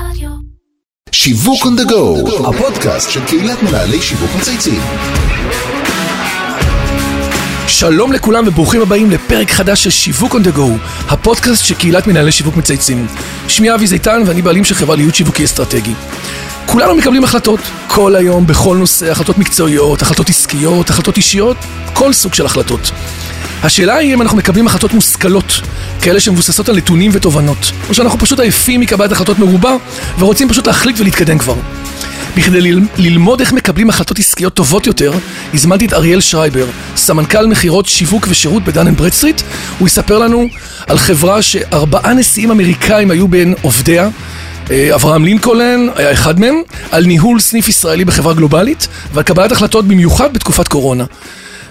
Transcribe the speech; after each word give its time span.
רדיו. 0.00 0.28
שיווק 1.12 1.62
on 1.62 1.80
the 1.80 1.90
go, 1.90 2.48
הפודקאסט 2.48 3.10
של 3.10 3.24
קהילת 3.26 3.62
מנהלי 3.62 4.02
שיווק 4.02 4.30
מצייצים. 4.38 4.80
שלום 7.68 8.12
לכולם 8.12 8.48
וברוכים 8.48 8.82
הבאים 8.82 9.10
לפרק 9.10 9.50
חדש 9.50 9.84
של 9.84 9.90
שיווק 9.90 10.34
on 10.34 10.38
the 10.38 10.56
go, 10.56 10.70
הפודקאסט 11.08 11.64
של 11.64 11.74
קהילת 11.74 12.06
מנהלי 12.06 12.32
שיווק 12.32 12.56
מצייצים. 12.56 13.06
שמי 13.48 13.74
אבי 13.74 13.86
זיתן 13.86 14.22
ואני 14.26 14.42
בעלים 14.42 14.64
של 14.64 14.74
חברה 14.74 14.96
להיות 14.96 15.14
שיווקי 15.14 15.44
אסטרטגי. 15.44 15.94
כולנו 16.66 16.94
מקבלים 16.94 17.24
החלטות, 17.24 17.60
כל 17.88 18.16
היום, 18.16 18.46
בכל 18.46 18.76
נושא, 18.76 19.10
החלטות 19.10 19.38
מקצועיות, 19.38 20.02
החלטות 20.02 20.28
עסקיות, 20.28 20.90
החלטות 20.90 21.16
אישיות, 21.16 21.56
כל 21.92 22.12
סוג 22.12 22.34
של 22.34 22.46
החלטות. 22.46 22.90
השאלה 23.62 23.96
היא 23.96 24.14
אם 24.14 24.22
אנחנו 24.22 24.38
מקבלים 24.38 24.66
החלטות 24.66 24.92
מושכלות, 24.94 25.60
כאלה 26.02 26.20
שמבוססות 26.20 26.68
על 26.68 26.76
נתונים 26.76 27.10
ותובנות, 27.14 27.72
או 27.88 27.94
שאנחנו 27.94 28.18
פשוט 28.18 28.40
עייפים 28.40 28.80
מקבלת 28.80 29.12
החלטות 29.12 29.38
מרובה 29.38 29.76
ורוצים 30.18 30.48
פשוט 30.48 30.66
להחליט 30.66 31.00
ולהתקדם 31.00 31.38
כבר. 31.38 31.54
בכדי 32.36 32.60
ל- 32.60 32.80
ללמוד 32.96 33.40
איך 33.40 33.52
מקבלים 33.52 33.90
החלטות 33.90 34.18
עסקיות 34.18 34.54
טובות 34.54 34.86
יותר, 34.86 35.12
הזמנתי 35.54 35.86
את 35.86 35.92
אריאל 35.92 36.20
שרייבר, 36.20 36.66
סמנכ"ל 36.96 37.46
מכירות 37.46 37.86
שיווק 37.86 38.26
ושירות 38.30 38.64
בדן 38.64 38.86
אנד 38.86 38.98
ברדסטריט. 38.98 39.42
הוא 39.78 39.88
יספר 39.88 40.18
לנו 40.18 40.46
על 40.86 40.98
חברה 40.98 41.42
שארבעה 41.42 42.14
נשיאים 42.14 42.50
אמריקאים 42.50 43.10
היו 43.10 43.28
בין 43.28 43.54
עובדיה. 43.62 44.08
אה, 44.70 44.94
אברהם 44.94 45.24
לינקולן 45.24 45.86
היה 45.96 46.12
אחד 46.12 46.40
מהם, 46.40 46.62
על 46.90 47.04
ניהול 47.04 47.40
סניף 47.40 47.68
ישראלי 47.68 48.04
בחברה 48.04 48.34
גלובלית 48.34 48.88
ועל 49.12 49.22
קבלת 49.24 49.52
החלטות 49.52 49.84
במיוחד 49.88 50.32
בתקופת 50.32 50.68
קורונה. 50.68 51.04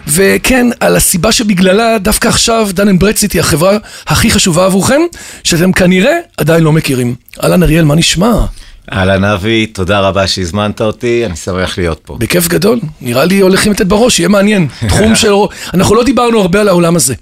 וכן, 0.07 0.67
על 0.79 0.95
הסיבה 0.95 1.31
שבגללה 1.31 1.97
דווקא 1.97 2.27
עכשיו 2.27 2.67
דן 2.73 2.87
אנד 2.87 2.99
ברדסטריט 2.99 3.33
היא 3.33 3.39
החברה 3.39 3.77
הכי 4.07 4.31
חשובה 4.31 4.65
עבורכם, 4.65 5.01
שאתם 5.43 5.71
כנראה 5.71 6.17
עדיין 6.37 6.63
לא 6.63 6.71
מכירים. 6.71 7.15
אהלן 7.43 7.63
אריאל, 7.63 7.83
מה 7.85 7.95
נשמע? 7.95 8.45
אהלן 8.93 9.23
אבי, 9.23 9.65
תודה 9.65 9.99
רבה 9.99 10.27
שהזמנת 10.27 10.81
אותי, 10.81 11.25
אני 11.25 11.35
שמח 11.35 11.77
להיות 11.77 11.99
פה. 12.05 12.17
בכיף 12.19 12.47
גדול, 12.47 12.79
נראה 13.01 13.25
לי 13.25 13.39
הולכים 13.39 13.71
לתת 13.71 13.85
בראש, 13.85 14.19
יהיה 14.19 14.29
מעניין. 14.29 14.67
תחום 14.87 15.15
של... 15.15 15.33
אנחנו 15.73 15.95
לא 15.95 16.03
דיברנו 16.03 16.41
הרבה 16.41 16.61
על 16.61 16.67
העולם 16.67 16.95
הזה. 16.95 17.13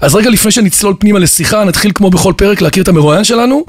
אז 0.00 0.14
רגע 0.14 0.30
לפני 0.30 0.50
שנצלול 0.50 0.94
פנימה 0.98 1.18
לשיחה, 1.18 1.64
נתחיל 1.64 1.92
כמו 1.94 2.10
בכל 2.10 2.32
פרק 2.36 2.60
להכיר 2.60 2.82
את 2.82 2.88
המרואיין 2.88 3.24
שלנו. 3.24 3.64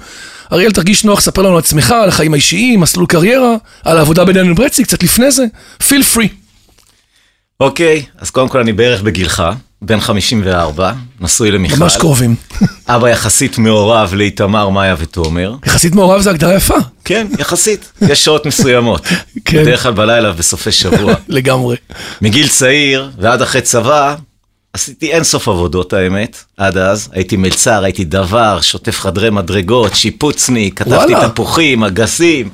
אריאל, 0.53 0.71
תרגיש 0.71 1.03
נוח, 1.03 1.21
ספר 1.21 1.41
לנו 1.41 1.51
על 1.51 1.59
עצמך, 1.59 1.91
על 1.91 2.09
החיים 2.09 2.33
האישיים, 2.33 2.79
מסלול 2.79 3.05
קריירה, 3.05 3.55
על 3.83 3.97
העבודה 3.97 4.25
בדניאל 4.25 4.53
ברצי, 4.53 4.83
קצת 4.83 5.03
לפני 5.03 5.31
זה. 5.31 5.45
פיל 5.87 6.03
פרי. 6.03 6.27
אוקיי, 7.61 8.05
אז 8.17 8.29
קודם 8.29 8.49
כל 8.49 8.59
אני 8.59 8.73
בערך 8.73 9.01
בגילך, 9.01 9.43
בן 9.81 9.99
54, 9.99 10.93
נשוי 11.19 11.51
למיכל. 11.51 11.75
ממש 11.75 11.97
קרובים. 11.97 12.35
אבא 12.87 13.09
יחסית 13.09 13.57
מעורב 13.57 14.13
לאיתמר, 14.13 14.69
מאיה 14.69 14.95
ותומר. 14.99 15.55
יחסית 15.65 15.95
מעורב 15.95 16.21
זה 16.21 16.29
הגדרה 16.29 16.53
יפה. 16.53 16.75
כן, 17.05 17.27
יחסית, 17.39 17.91
יש 18.01 18.25
שעות 18.25 18.45
מסוימות. 18.45 19.01
כן. 19.45 19.61
בדרך 19.61 19.83
כלל 19.83 19.91
בלילה 19.91 20.31
ובסופי 20.31 20.71
שבוע. 20.71 21.13
לגמרי. 21.27 21.75
מגיל 22.21 22.47
צעיר 22.47 23.09
ועד 23.17 23.41
אחרי 23.41 23.61
צבא, 23.61 24.15
עשיתי 24.73 25.11
אינסוף 25.11 25.47
עבודות 25.47 25.93
האמת, 25.93 26.43
עד 26.57 26.77
אז. 26.77 27.09
הייתי 27.11 27.37
מלצר, 27.37 27.83
הייתי 27.83 28.03
דבר, 28.03 28.61
שוטף 28.61 28.99
חדרי 28.99 29.29
מדרגות, 29.29 29.95
שיפוצניק, 29.95 30.79
כתבתי. 30.79 31.13
תפוחים, 31.33 31.83
אגסים. 31.83 32.49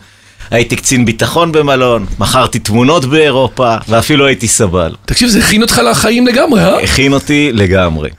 הייתי 0.52 0.76
קצין 0.76 1.06
ביטחון 1.06 1.52
במלון, 1.52 2.06
מכרתי 2.20 2.60
תמונות 2.60 3.06
באירופה, 3.06 3.76
ואפילו 3.88 4.26
הייתי 4.26 4.48
סבל. 4.48 4.96
תקשיב, 5.06 5.30
זה 5.30 5.40
הכין 5.40 5.62
אותך 5.62 5.82
לחיים 5.92 6.28
לגמרי, 6.28 6.62
אה? 6.62 6.84
הכין 6.84 7.14
אותי 7.14 7.52
לגמרי. 7.54 8.10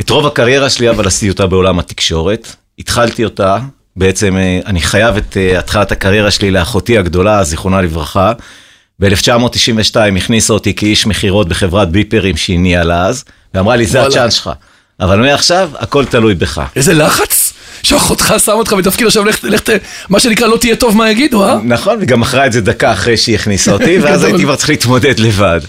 את 0.00 0.10
רוב 0.10 0.26
הקריירה 0.26 0.70
שלי 0.70 0.90
אבל 0.90 1.06
עשיתי 1.06 1.30
אותה 1.30 1.46
בעולם 1.46 1.78
התקשורת. 1.78 2.48
התחלתי 2.78 3.24
אותה, 3.24 3.58
בעצם 3.96 4.36
אה, 4.36 4.60
אני 4.66 4.80
חייב 4.80 5.16
את 5.16 5.36
אה, 5.36 5.58
התחלת 5.58 5.92
הקריירה 5.92 6.30
שלי 6.30 6.50
לאחותי 6.50 6.98
הגדולה, 6.98 7.44
זיכרונה 7.44 7.82
לברכה. 7.82 8.32
ב-1992 9.00 9.96
הכניסה 10.16 10.52
אותי 10.52 10.74
כאיש 10.74 11.06
מכירות 11.06 11.48
בחברת 11.48 11.90
ביפרים 11.90 12.36
שהיא 12.36 12.58
ניהלה 12.58 13.06
אז, 13.06 13.24
ואמרה 13.54 13.76
לי, 13.76 13.86
זה. 13.86 14.02
הצ'אנס 14.02 14.34
שלך. 14.34 14.50
אבל 15.00 15.20
מעכשיו, 15.20 15.70
הכל 15.78 16.04
תלוי 16.04 16.34
בך. 16.34 16.62
איזה 16.76 16.94
לחץ? 16.94 17.43
שאחותך 17.84 18.34
שם 18.44 18.52
אותך 18.52 18.72
בתפקיד 18.72 19.06
עכשיו, 19.06 19.24
לך, 19.24 19.38
לך, 19.42 19.60
ת- 19.60 19.70
מה 20.08 20.20
שנקרא, 20.20 20.46
לא 20.46 20.56
תהיה 20.56 20.76
טוב 20.76 20.96
מה 20.96 21.10
יגידו, 21.10 21.44
אה? 21.44 21.58
נכון, 21.64 21.96
וגם 22.00 22.20
מכרה 22.20 22.46
את 22.46 22.52
זה 22.52 22.60
דקה 22.60 22.92
אחרי 22.92 23.16
שהיא 23.16 23.34
הכניסה 23.34 23.72
אותי, 23.72 23.98
ואז 24.02 24.18
גדול. 24.20 24.30
הייתי 24.30 24.42
כבר 24.44 24.56
צריך 24.56 24.68
להתמודד 24.70 25.18
לבד. 25.18 25.60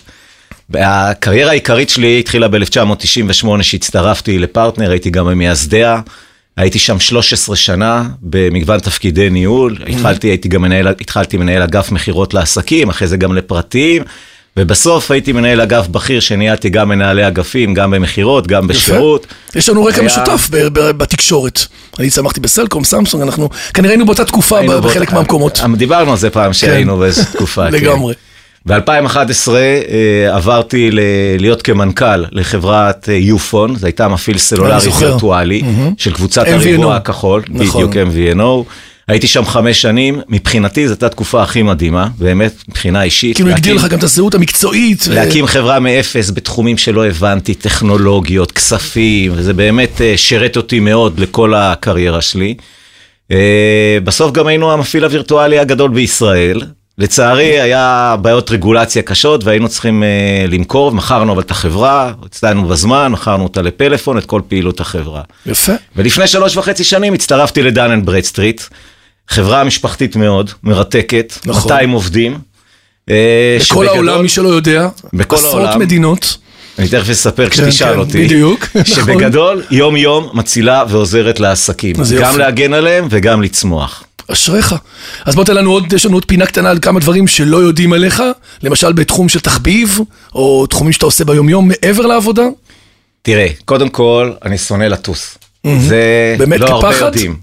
הקריירה 0.74 1.50
העיקרית 1.52 1.90
שלי 1.90 2.20
התחילה 2.20 2.48
ב-1998 2.48 3.48
שהצטרפתי 3.62 4.40
לפרטנר, 4.40 4.92
הייתי 4.92 5.09
גם 5.09 5.26
ממייסדיה. 5.26 6.00
הייתי 6.58 6.80
שם 6.80 7.00
13 7.00 7.56
שנה 7.56 8.03
במגוון 8.22 8.80
תפקידי 8.80 9.30
ניהול, 9.30 9.78
התחלתי, 9.88 10.28
הייתי 10.28 10.47
גם 10.47 10.62
מנהל, 10.62 10.88
התחלתי 10.88 11.38
מנהל 11.38 11.62
אגף 11.62 11.92
מכירות 11.92 12.34
לעסקים, 12.34 12.90
אחרי 12.90 13.08
זה 13.08 13.18
גם 13.18 13.34
לפרטיים, 13.36 14.03
ובסוף 14.60 15.12
הייתי 15.12 15.32
מנהל 15.32 15.62
אגף 15.62 15.88
בכיר 15.88 16.20
שניהלתי 16.20 16.70
גם 16.70 16.90
מנהלי 16.90 17.28
אגפים, 17.28 17.74
גם 17.74 17.92
במכירות, 17.92 18.48
גם 18.48 18.68
בשירות. 18.68 19.28
יש 19.56 19.70
לנו 19.70 19.86
רקע 19.86 19.98
היה- 19.98 20.06
משותף 20.06 20.48
בתקשורת. 20.72 21.60
אני 22.00 22.10
צמחתי 22.10 22.40
בסלקום, 22.40 22.84
סמסונג, 22.84 23.24
אנחנו 23.24 23.50
כנראה 23.74 23.92
היינו 23.92 24.06
באותה 24.06 24.26
תקופה 24.26 24.62
בחלק 24.62 24.82
באותה- 25.10 25.14
מהמקומות. 25.16 25.60
דיברנו 25.78 26.12
על 26.12 26.18
זה 26.18 26.30
פעם 26.30 26.54
שהיינו 26.54 26.98
באיזו 26.98 27.22
תקופה. 27.34 27.66
כן. 27.72 27.74
לגמרי. 27.74 28.14
ב-2011 28.66 29.50
אה, 29.54 30.36
עברתי 30.36 30.92
ל- 30.92 31.00
להיות 31.40 31.62
כמנכ"ל 31.62 32.24
לחברת 32.32 33.10
אה, 33.10 33.14
יופון, 33.14 33.76
זו 33.76 33.86
הייתה 33.86 34.08
מפעיל 34.08 34.38
סלולרי. 34.38 34.90
וירטואלי 35.00 35.62
של 35.98 36.14
קבוצת 36.14 36.46
MVNO. 36.46 36.50
הריבוע 36.52 36.96
הכחול, 36.96 37.44
נכון. 37.50 37.84
בדיוק 37.92 37.94
MVNO. 38.08 38.64
הייתי 39.08 39.28
שם 39.28 39.46
חמש 39.46 39.82
שנים, 39.82 40.22
מבחינתי 40.30 40.88
זו 40.88 40.94
הייתה 40.94 41.06
התקופה 41.06 41.44
הכי 41.44 41.64
מדהימה, 41.64 42.08
באמת, 42.18 42.54
מבחינה 42.70 43.04
אישית. 43.04 43.36
כאילו 43.36 43.50
הגדיר 43.50 43.76
לך 43.76 43.86
גם 43.86 43.98
את 43.98 44.04
הזהות 44.04 44.36
המקצועית. 44.36 45.08
להקים 45.12 45.48
חברה 45.48 45.80
מאפס 45.80 46.32
בתחומים 46.32 46.78
שלא 46.78 47.06
הבנתי, 47.06 47.54
טכנולוגיות, 47.54 48.52
כספים, 48.52 49.32
וזה 49.36 49.54
באמת 49.54 50.02
אה, 50.02 50.14
שירת 50.18 50.58
אותי 50.58 50.80
מאוד 50.80 51.20
לכל 51.20 51.54
הקריירה 51.54 52.22
שלי. 52.22 52.56
אה, 53.32 53.98
בסוף 54.04 54.32
גם 54.32 54.48
היינו 54.48 54.72
המפעיל 54.72 55.04
הווירטואלי 55.04 55.60
הגדול 55.60 55.92
בישראל. 55.92 56.62
לצערי 56.98 57.60
היה 57.60 58.16
בעיות 58.22 58.52
רגולציה 58.52 59.02
קשות 59.02 59.44
והיינו 59.44 59.70
צריכים 59.70 60.04
אה, 60.04 60.46
למכור, 60.48 60.92
מכרנו 60.92 61.34
אבל 61.34 61.42
את 61.42 61.52
החברה, 61.52 62.14
הצטיינו 62.26 62.68
בזמן, 62.68 63.12
מכרנו 63.12 63.44
אותה 63.44 63.62
לפלאפון, 63.62 64.18
את 64.18 64.26
כל 64.26 64.42
פעילות 64.48 64.80
החברה. 64.80 65.22
יפה. 65.46 65.74
ולפני 65.96 66.28
שלוש 66.28 66.58
וחצי 66.58 66.84
שנים 66.84 67.14
הצטרפתי 67.14 67.64
לדן 67.64 67.92
אנד 67.92 68.06
ברדסטריט, 68.06 68.62
חברה 69.30 69.63
משפחתית 69.63 70.16
מאוד, 70.16 70.52
מרתקת, 70.63 71.34
נכון. 71.46 71.72
200 71.72 71.90
עובדים. 71.91 72.38
אה, 73.09 73.58
בכל 73.59 73.66
שבגדול- 73.66 73.88
העולם, 73.88 74.22
מי 74.22 74.30
שלא 74.30 74.47
יודע, 74.50 74.88
בכל 75.13 75.36
עשרות 75.36 75.53
העולם. 75.53 75.80
מדינות. 75.80 76.38
אני 76.80 76.88
תכף 76.88 77.09
אספר 77.09 77.44
כן, 77.46 77.52
כשתשאל 77.52 77.94
כן, 77.94 78.00
אותי. 78.00 78.24
בדיוק, 78.25 78.64
נכון. 78.75 78.84
שבגדול, 78.85 79.64
יום 79.72 79.96
יום 79.97 80.30
מצילה 80.34 80.84
ועוזרת 80.90 81.40
לעסקים. 81.40 81.96
גם 81.96 82.03
יופי. 82.12 82.38
להגן 82.38 82.74
עליהם 82.74 83.08
וגם 83.09 83.41
לצמוח. 83.41 84.03
אשריך. 84.31 84.75
אז 85.25 85.35
בוא 85.35 85.44
תן 85.44 85.56
לנו 85.56 85.72
עוד, 85.72 85.94
יש 85.94 86.06
לנו 86.06 86.16
עוד 86.18 86.25
פינה 86.25 86.46
קטנה 86.46 86.69
על 86.69 86.80
כמה 86.81 87.00
דברים 87.00 87.28
שלא 87.28 87.58
יודעים 87.58 87.94
עליך, 87.94 88.24
למשל 88.64 88.94
בתחום 88.94 89.30
של 89.30 89.40
תחביב, 89.40 90.00
או 90.35 90.68
תחומים 90.68 90.94
שאתה 90.94 91.06
עושה 91.06 91.25
ביומיום 91.25 91.68
מעבר 91.68 92.06
לעבודה. 92.06 92.44
תראה, 93.22 93.47
קודם 93.66 93.90
כל, 93.90 94.31
אני 94.46 94.58
שונא 94.58 94.84
לטוס. 94.84 95.38
זה 95.80 96.35
באמת, 96.40 96.59
לא 96.59 96.66
הרבה 96.68 96.91
כפחד? 96.91 97.06
יודעים. 97.06 97.35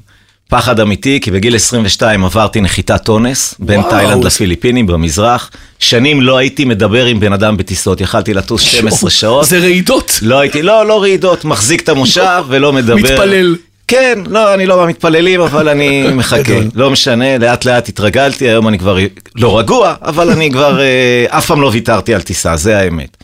פחד 0.53 0.81
אמיתי, 0.81 1.21
כי 1.23 1.31
בגיל 1.31 1.57
22 1.57 2.25
עברתי 2.25 2.61
נחיתת 2.61 3.09
אונס 3.09 3.55
בין 3.59 3.81
וואו. 3.81 3.91
תאילנד 3.91 4.25
לפיליפינים 4.25 4.87
במזרח. 4.87 5.51
שנים 5.79 6.21
לא 6.21 6.37
הייתי 6.37 6.65
מדבר 6.65 7.05
עם 7.05 7.21
בן 7.21 7.33
אדם 7.33 7.57
בטיסות, 7.57 8.01
יכלתי 8.01 8.35
לטוס 8.35 8.63
12 8.63 9.11
שעות. 9.11 9.47
זה 9.47 9.59
רעידות. 9.59 10.19
לא 10.23 10.39
הייתי, 10.39 10.63
לא, 10.63 10.87
לא 10.87 11.01
רעידות, 11.01 11.45
מחזיק 11.45 11.81
את 11.81 11.89
המושב 11.89 12.45
ולא 12.49 12.73
מדבר. 12.73 12.95
מתפלל. 12.95 13.57
כן, 13.89 14.19
לא, 14.27 14.55
אני 14.55 14.67
לא 14.67 14.77
מהמתפללים, 14.77 15.41
אבל 15.41 15.69
אני 15.69 16.07
מחכה. 16.15 16.43
גדול. 16.43 16.65
לא 16.75 16.91
משנה, 16.91 17.39
לאט 17.39 17.65
לאט 17.65 17.89
התרגלתי, 17.89 18.49
היום 18.49 18.69
אני 18.69 18.79
כבר 18.79 18.97
לא 19.37 19.59
רגוע, 19.59 19.95
אבל 20.03 20.31
אני 20.31 20.51
כבר 20.51 20.81
אה, 20.81 21.25
אף 21.29 21.47
פעם 21.47 21.61
לא 21.61 21.71
ויתרתי 21.73 22.15
על 22.15 22.21
טיסה, 22.21 22.57
זה 22.57 22.79
האמת. 22.79 23.17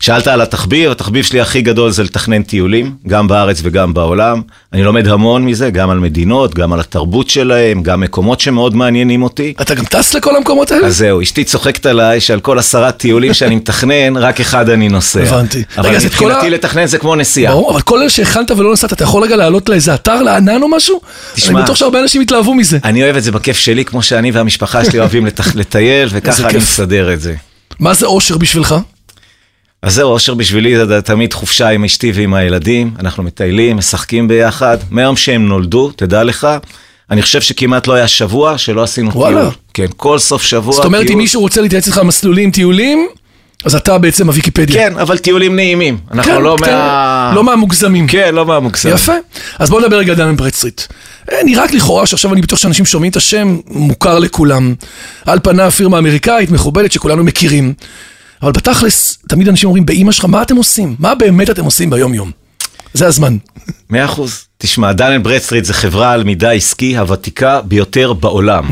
שאלת 0.00 0.26
על 0.26 0.40
התחביב, 0.40 0.90
התחביב 0.90 1.24
שלי 1.24 1.40
הכי 1.40 1.62
גדול 1.62 1.90
זה 1.90 2.02
לתכנן 2.02 2.42
טיולים, 2.42 2.94
גם 3.06 3.28
בארץ 3.28 3.60
וגם 3.62 3.94
בעולם. 3.94 4.40
אני 4.72 4.82
לומד 4.82 5.08
המון 5.08 5.44
מזה, 5.44 5.70
גם 5.70 5.90
על 5.90 5.98
מדינות, 5.98 6.54
גם 6.54 6.72
על 6.72 6.80
התרבות 6.80 7.30
שלהם, 7.30 7.82
גם 7.82 8.00
מקומות 8.00 8.40
שמאוד 8.40 8.76
מעניינים 8.76 9.22
אותי. 9.22 9.54
אתה 9.60 9.74
גם 9.74 9.84
טס 9.84 10.14
לכל 10.14 10.36
המקומות 10.36 10.70
האלה? 10.72 10.86
אז 10.86 10.96
זהו, 10.96 11.22
אשתי 11.22 11.44
צוחקת 11.44 11.86
עליי 11.86 12.20
שעל 12.20 12.40
כל 12.40 12.58
עשרת 12.58 12.96
טיולים 12.96 13.34
שאני 13.34 13.56
מתכנן, 13.56 14.16
רק 14.26 14.40
אחד 14.40 14.68
אני 14.68 14.88
נוסע. 14.88 15.20
הבנתי. 15.22 15.62
אבל 15.78 15.98
כל 15.98 16.04
מבחינתי 16.06 16.46
ה- 16.46 16.50
לתכנן 16.50 16.86
זה 16.86 16.98
כמו 16.98 17.16
נסיעה. 17.16 17.52
ברור, 17.52 17.70
אבל 17.72 17.80
כל 17.80 18.00
אלה 18.00 18.10
שהכנת 18.10 18.50
ולא 18.50 18.72
נסעת, 18.72 18.92
אתה 18.92 19.04
יכול 19.04 19.22
רגע 19.22 19.36
לעלות 19.36 19.68
לאיזה 19.68 19.94
אתר, 19.94 20.22
לענן 20.22 20.62
או 20.62 20.68
משהו? 20.68 21.00
תשמע. 21.34 21.54
אני 21.56 21.64
בטוח 21.64 21.76
שהרבה 21.76 22.00
אנשים 22.00 22.22
יתלהבו 22.22 22.54
מזה. 22.54 22.78
אני 22.84 23.02
אוהב 23.02 23.16
את 23.16 23.22
זה 23.22 23.32
בכיף 23.32 23.56
שלי, 23.56 23.84
כמו 23.84 24.02
שאני 24.02 24.30
והמשפחה 24.30 24.84
שלי 24.84 24.98
אוהבים 24.98 25.26
לטייל, 25.54 26.08
וככה 26.12 26.48
אני. 26.48 26.58
מסדר 26.58 27.12
את 27.12 27.20
זה. 27.20 27.34
מה 27.80 27.94
זה 27.94 28.06
אושר 28.06 28.38
בשבילך? 28.38 28.74
אז 29.84 29.94
זהו, 29.94 30.10
אושר 30.10 30.34
בשבילי 30.34 30.86
זה 30.86 31.02
תמיד 31.02 31.32
חופשה 31.32 31.68
עם 31.68 31.84
אשתי 31.84 32.12
ועם 32.14 32.34
הילדים, 32.34 32.90
אנחנו 33.00 33.22
מטיילים, 33.22 33.76
משחקים 33.76 34.28
ביחד. 34.28 34.78
מהיום 34.90 35.16
שהם 35.16 35.46
נולדו, 35.46 35.90
תדע 35.96 36.24
לך, 36.24 36.48
אני 37.10 37.22
חושב 37.22 37.40
שכמעט 37.40 37.86
לא 37.86 37.92
היה 37.92 38.08
שבוע 38.08 38.58
שלא 38.58 38.82
עשינו 38.82 39.10
וואלה. 39.14 39.40
טיול. 39.40 39.52
כן, 39.74 39.86
כל 39.96 40.18
סוף 40.18 40.42
שבוע 40.42 40.74
זאת 40.74 40.84
אומרת, 40.84 41.02
אם 41.02 41.06
טיול. 41.06 41.18
מישהו 41.18 41.40
רוצה 41.40 41.60
להתייעץ 41.60 41.86
איתך 41.86 41.98
מסלולים, 41.98 42.50
טיולים, 42.50 43.08
אז 43.64 43.74
אתה 43.74 43.98
בעצם 43.98 44.26
הוויקיפדיה. 44.26 44.76
כן, 44.76 44.98
אבל 44.98 45.18
טיולים 45.18 45.56
נעימים. 45.56 45.98
אנחנו 46.12 46.32
כן, 46.32 46.42
לא 46.42 46.56
כן, 46.64 46.70
מה... 46.70 47.32
לא 47.34 47.44
מהמוגזמים. 47.44 48.06
כן, 48.06 48.34
לא 48.34 48.46
מהמוקסם. 48.46 48.88
יפה. 48.88 49.12
אז 49.58 49.70
בואו 49.70 49.80
נדבר 49.80 49.96
רגע 49.96 50.12
על 50.12 50.18
דן 50.18 50.36
ברדסטריט. 50.36 50.80
אה, 51.32 51.38
נראה 51.44 51.64
רק 51.64 51.72
לכאורה 51.72 52.06
שעכשיו 52.06 52.32
אני 52.32 52.40
בטוח 52.40 52.58
שאנשים 52.58 52.84
שומעים 52.84 53.10
את 53.10 53.16
השם, 53.16 53.56
מוכר 53.66 54.18
לכולם. 54.18 54.74
על 55.26 55.38
פניו 55.42 55.70
פירמה 55.70 55.98
אמריקאית 55.98 56.50
מכובדת 56.50 56.92
שכולנו 56.92 57.24
מכירים. 57.24 57.74
אבל 58.42 58.52
בתכלס, 58.52 59.18
תמיד 59.28 59.48
אנשים 59.48 59.66
אומרים, 59.66 59.86
באימא 59.86 60.12
שלך, 60.12 60.24
מה 60.24 60.42
אתם 60.42 60.56
עושים? 60.56 60.96
מה 60.98 61.14
באמת 61.14 61.50
אתם 61.50 61.64
עושים 61.64 61.90
ביום-יום? 61.90 62.30
זה 62.94 63.06
הזמן. 63.06 63.36
מאה 63.90 64.04
אחוז. 64.04 64.44
תשמע, 64.58 64.92
דן 64.92 65.22
ברדסטריט 65.22 65.64
זה 65.64 65.74
חברת 65.74 66.24
המידע 66.24 66.50
העסקי 66.50 66.98
הוותיקה 66.98 67.60
ביותר 67.60 68.12
בעולם. 68.12 68.64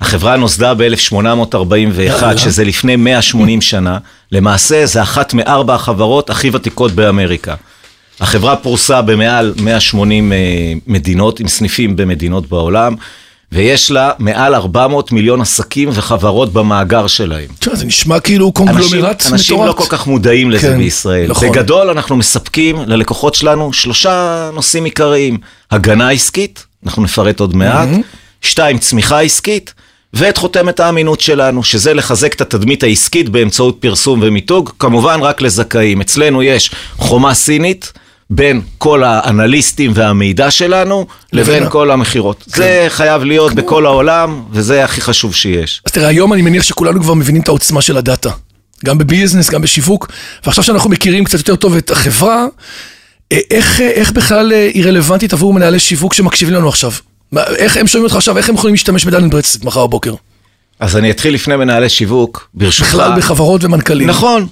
החברה 0.00 0.36
נוסדה 0.36 0.74
ב-1841, 0.74 2.00
יאללה. 2.00 2.38
שזה 2.38 2.64
לפני 2.64 2.96
180 2.96 3.60
שנה. 3.60 3.98
למעשה, 4.32 4.86
זה 4.86 5.02
אחת 5.02 5.34
מארבע 5.34 5.74
החברות 5.74 6.30
הכי 6.30 6.50
ותיקות 6.52 6.92
באמריקה. 6.92 7.54
החברה 8.20 8.56
פרוסה 8.56 9.02
במעל 9.02 9.54
180 9.60 10.32
אה, 10.32 10.38
מדינות, 10.86 11.40
עם 11.40 11.48
סניפים 11.48 11.96
במדינות 11.96 12.48
בעולם, 12.48 12.94
ויש 13.52 13.90
לה 13.90 14.10
מעל 14.18 14.54
400 14.54 15.12
מיליון 15.12 15.40
עסקים 15.40 15.88
וחברות 15.92 16.52
במאגר 16.52 17.06
שלהם. 17.06 17.46
תשמע, 17.58 17.74
זה 17.74 17.84
נשמע 17.84 18.20
כאילו 18.20 18.52
קונגלומרט 18.52 19.16
מטורף. 19.20 19.32
אנשים 19.32 19.64
לא 19.64 19.72
כל 19.72 19.84
כך 19.88 20.06
מודעים 20.06 20.50
לזה 20.50 20.68
כן, 20.68 20.78
בישראל. 20.78 21.30
נכון. 21.30 21.48
בגדול 21.48 21.90
אנחנו 21.90 22.16
מספקים 22.16 22.76
ללקוחות 22.86 23.34
שלנו 23.34 23.72
שלושה 23.72 24.50
נושאים 24.54 24.84
עיקריים. 24.84 25.38
הגנה 25.70 26.10
עסקית, 26.10 26.66
אנחנו 26.86 27.02
נפרט 27.02 27.40
עוד 27.40 27.56
מעט, 27.56 27.88
שתיים, 28.42 28.78
צמיחה 28.78 29.20
עסקית, 29.20 29.74
ואת 30.14 30.36
חותמת 30.36 30.80
האמינות 30.80 31.20
שלנו, 31.20 31.64
שזה 31.64 31.94
לחזק 31.94 32.34
את 32.34 32.40
התדמית 32.40 32.82
העסקית 32.82 33.28
באמצעות 33.28 33.76
פרסום 33.80 34.20
ומיתוג, 34.22 34.70
כמובן 34.78 35.20
רק 35.22 35.40
לזכאים. 35.40 36.00
אצלנו 36.00 36.42
יש 36.42 36.70
חומה 36.96 37.34
סינית. 37.34 37.92
בין 38.30 38.60
כל 38.78 39.04
האנליסטים 39.04 39.92
והמידע 39.94 40.50
שלנו 40.50 41.06
לבין 41.32 41.54
לבין 41.54 41.66
ה- 41.66 41.70
כל 41.70 41.90
המכירות. 41.90 42.44
זה 42.46 42.86
חייב 42.88 43.24
להיות 43.24 43.54
בכל 43.54 43.86
העולם, 43.86 44.42
וזה 44.50 44.84
הכי 44.84 45.00
חשוב 45.00 45.34
שיש. 45.34 45.82
אז 45.86 45.92
תראה, 45.92 46.08
היום 46.08 46.32
אני 46.32 46.42
מניח 46.42 46.62
שכולנו 46.62 47.00
כבר 47.00 47.14
מבינים 47.14 47.42
את 47.42 47.48
העוצמה 47.48 47.82
של 47.82 47.96
הדאטה. 47.96 48.30
גם 48.84 48.98
בביזנס, 48.98 49.50
גם 49.50 49.62
בשיווק, 49.62 50.12
ועכשיו 50.46 50.64
שאנחנו 50.64 50.90
מכירים 50.90 51.24
קצת 51.24 51.38
יותר 51.38 51.56
טוב 51.56 51.76
את 51.76 51.90
החברה, 51.90 52.46
אה, 53.32 53.38
איך, 53.50 53.80
אה, 53.80 53.88
איך 53.90 54.12
בכלל 54.12 54.52
אה, 54.52 54.70
היא 54.74 54.84
רלוונטית 54.84 55.32
עבור 55.32 55.54
מנהלי 55.54 55.78
שיווק 55.78 56.14
שמקשיבים 56.14 56.54
לנו 56.54 56.68
עכשיו? 56.68 56.92
איך 57.56 57.76
הם 57.76 57.86
שומעים 57.86 58.04
אותך 58.04 58.16
עכשיו, 58.16 58.38
איך 58.38 58.48
הם 58.48 58.54
יכולים 58.54 58.74
להשתמש 58.74 59.04
בדן 59.04 59.30
ברדסט 59.30 59.64
מחר 59.64 59.86
בבוקר? 59.86 60.14
אז 60.80 60.96
אני 60.96 61.10
אתחיל 61.10 61.34
לפני 61.34 61.56
מנהלי 61.56 61.88
שיווק, 61.88 62.48
ברשותך. 62.54 62.88
בכלל 62.88 63.12
בחברות 63.18 63.64
ומנכ"לים. 63.64 64.08
נכון. 64.08 64.46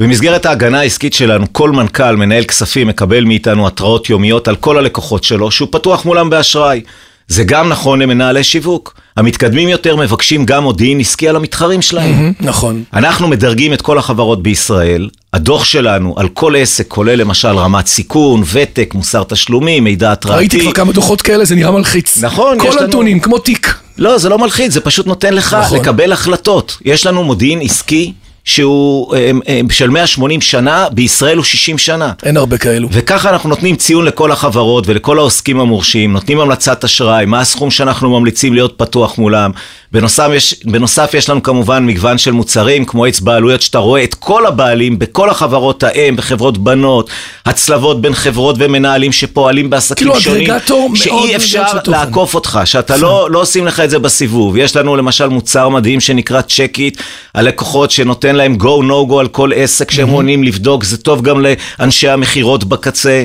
במסגרת 0.00 0.46
ההגנה 0.46 0.80
העסקית 0.80 1.14
שלנו, 1.14 1.46
כל 1.52 1.70
מנכ"ל, 1.70 2.16
מנהל 2.16 2.44
כספים, 2.44 2.86
מקבל 2.86 3.24
מאיתנו 3.24 3.66
התראות 3.66 4.10
יומיות 4.10 4.48
על 4.48 4.56
כל 4.56 4.78
הלקוחות 4.78 5.24
שלו, 5.24 5.50
שהוא 5.50 5.68
פתוח 5.72 6.04
מולם 6.04 6.30
באשראי. 6.30 6.80
זה 7.28 7.44
גם 7.44 7.68
נכון 7.68 8.02
למנהלי 8.02 8.44
שיווק. 8.44 8.94
המתקדמים 9.16 9.68
יותר 9.68 9.96
מבקשים 9.96 10.44
גם 10.46 10.62
מודיעין 10.62 11.00
עסקי 11.00 11.28
על 11.28 11.36
המתחרים 11.36 11.82
שלהם. 11.82 12.32
נכון. 12.40 12.82
אנחנו 12.94 13.28
מדרגים 13.28 13.72
את 13.72 13.82
כל 13.82 13.98
החברות 13.98 14.42
בישראל. 14.42 15.08
הדוח 15.32 15.64
שלנו 15.64 16.14
על 16.18 16.28
כל 16.28 16.54
עסק 16.56 16.88
כולל 16.88 17.14
למשל 17.14 17.48
רמת 17.48 17.86
סיכון, 17.86 18.42
ותק, 18.52 18.90
מוסר 18.94 19.22
תשלומים, 19.24 19.84
מידע 19.84 20.12
התרעתי. 20.12 20.38
ראיתי 20.38 20.60
כבר 20.60 20.72
כמה 20.72 20.92
דוחות 20.92 21.22
כאלה, 21.22 21.44
זה 21.44 21.54
נראה 21.54 21.70
מלחיץ. 21.70 22.18
נכון, 22.22 22.56
יש 22.56 22.62
כל 22.62 22.68
לנו- 22.70 22.80
הנתונים, 22.80 23.20
כמו 23.20 23.38
תיק. 23.38 23.74
לא, 23.98 24.18
זה 24.18 24.28
לא 24.28 24.38
מלחיץ, 24.38 24.72
זה 24.72 24.80
פשוט 24.80 25.06
נותן 25.06 25.34
לך 25.34 25.54
נכון. 25.54 25.78
לקבל 25.78 26.12
החלטות. 26.12 26.78
יש 26.84 27.06
לנו 27.06 27.24
מודיעין 27.24 27.60
עסקי 27.62 28.12
שהוא 28.44 29.14
אה, 29.16 29.30
אה, 29.48 29.60
של 29.70 29.90
180 29.90 30.40
שנה, 30.40 30.86
בישראל 30.92 31.36
הוא 31.36 31.44
60 31.44 31.78
שנה. 31.78 32.12
אין 32.22 32.36
הרבה 32.36 32.58
כאלו. 32.58 32.88
וככה 32.92 33.30
אנחנו 33.30 33.48
נותנים 33.48 33.76
ציון 33.76 34.04
לכל 34.04 34.32
החברות 34.32 34.84
ולכל 34.86 35.18
העוסקים 35.18 35.60
המורשים, 35.60 36.12
נותנים 36.12 36.40
המלצת 36.40 36.84
אשראי, 36.84 37.24
מה 37.26 37.40
הסכום 37.40 37.70
שאנחנו 37.70 38.20
ממליצים 38.20 38.54
להיות 38.54 38.74
פתוח 38.76 39.18
מולם. 39.18 39.50
בנוסף 39.92 40.28
יש, 40.34 40.54
בנוסף 40.64 41.14
יש 41.14 41.28
לנו 41.28 41.42
כמובן 41.42 41.86
מגוון 41.86 42.18
של 42.18 42.30
מוצרים, 42.30 42.84
כמו 42.84 43.04
עץ 43.04 43.20
בעלויות, 43.20 43.62
שאתה 43.62 43.78
רואה 43.78 44.04
את 44.04 44.14
כל 44.14 44.46
הבעלים 44.46 44.98
בכל 44.98 45.30
החברות 45.30 45.82
האם, 45.82 46.16
בחברות 46.16 46.58
בנות, 46.58 47.10
הצלבות 47.46 48.00
בין 48.00 48.14
חברות 48.14 48.56
ומנהלים 48.58 49.12
שפועלים 49.12 49.70
בעסקים 49.70 50.08
כאילו 50.08 50.20
שונים, 50.20 50.50
אגרגטור 50.50 50.88
מאוד 50.88 50.96
שאי 50.96 51.36
אפשר. 51.36 51.64
לעקוף 51.86 52.34
אותך, 52.34 52.60
שאתה 52.64 52.96
לא, 52.96 53.28
לא 53.30 53.40
עושים 53.40 53.66
לך 53.66 53.80
את 53.80 53.90
זה 53.90 53.98
בסיבוב. 53.98 54.56
יש 54.56 54.76
לנו 54.76 54.96
למשל 54.96 55.28
מוצר 55.28 55.68
מדהים 55.68 56.00
שנקרא 56.00 56.40
צ'קיט, 56.42 57.02
הלקוחות 57.34 57.90
שנותן 57.90 58.36
להם 58.36 58.56
go 58.60 58.82
no 58.82 59.10
go 59.10 59.20
על 59.20 59.28
כל 59.28 59.50
עסק 59.54 59.90
שהם 59.90 60.08
עונים 60.08 60.44
לבדוק, 60.44 60.84
זה 60.84 60.96
טוב 60.98 61.22
גם 61.22 61.46
לאנשי 61.78 62.08
המכירות 62.08 62.64
בקצה. 62.64 63.24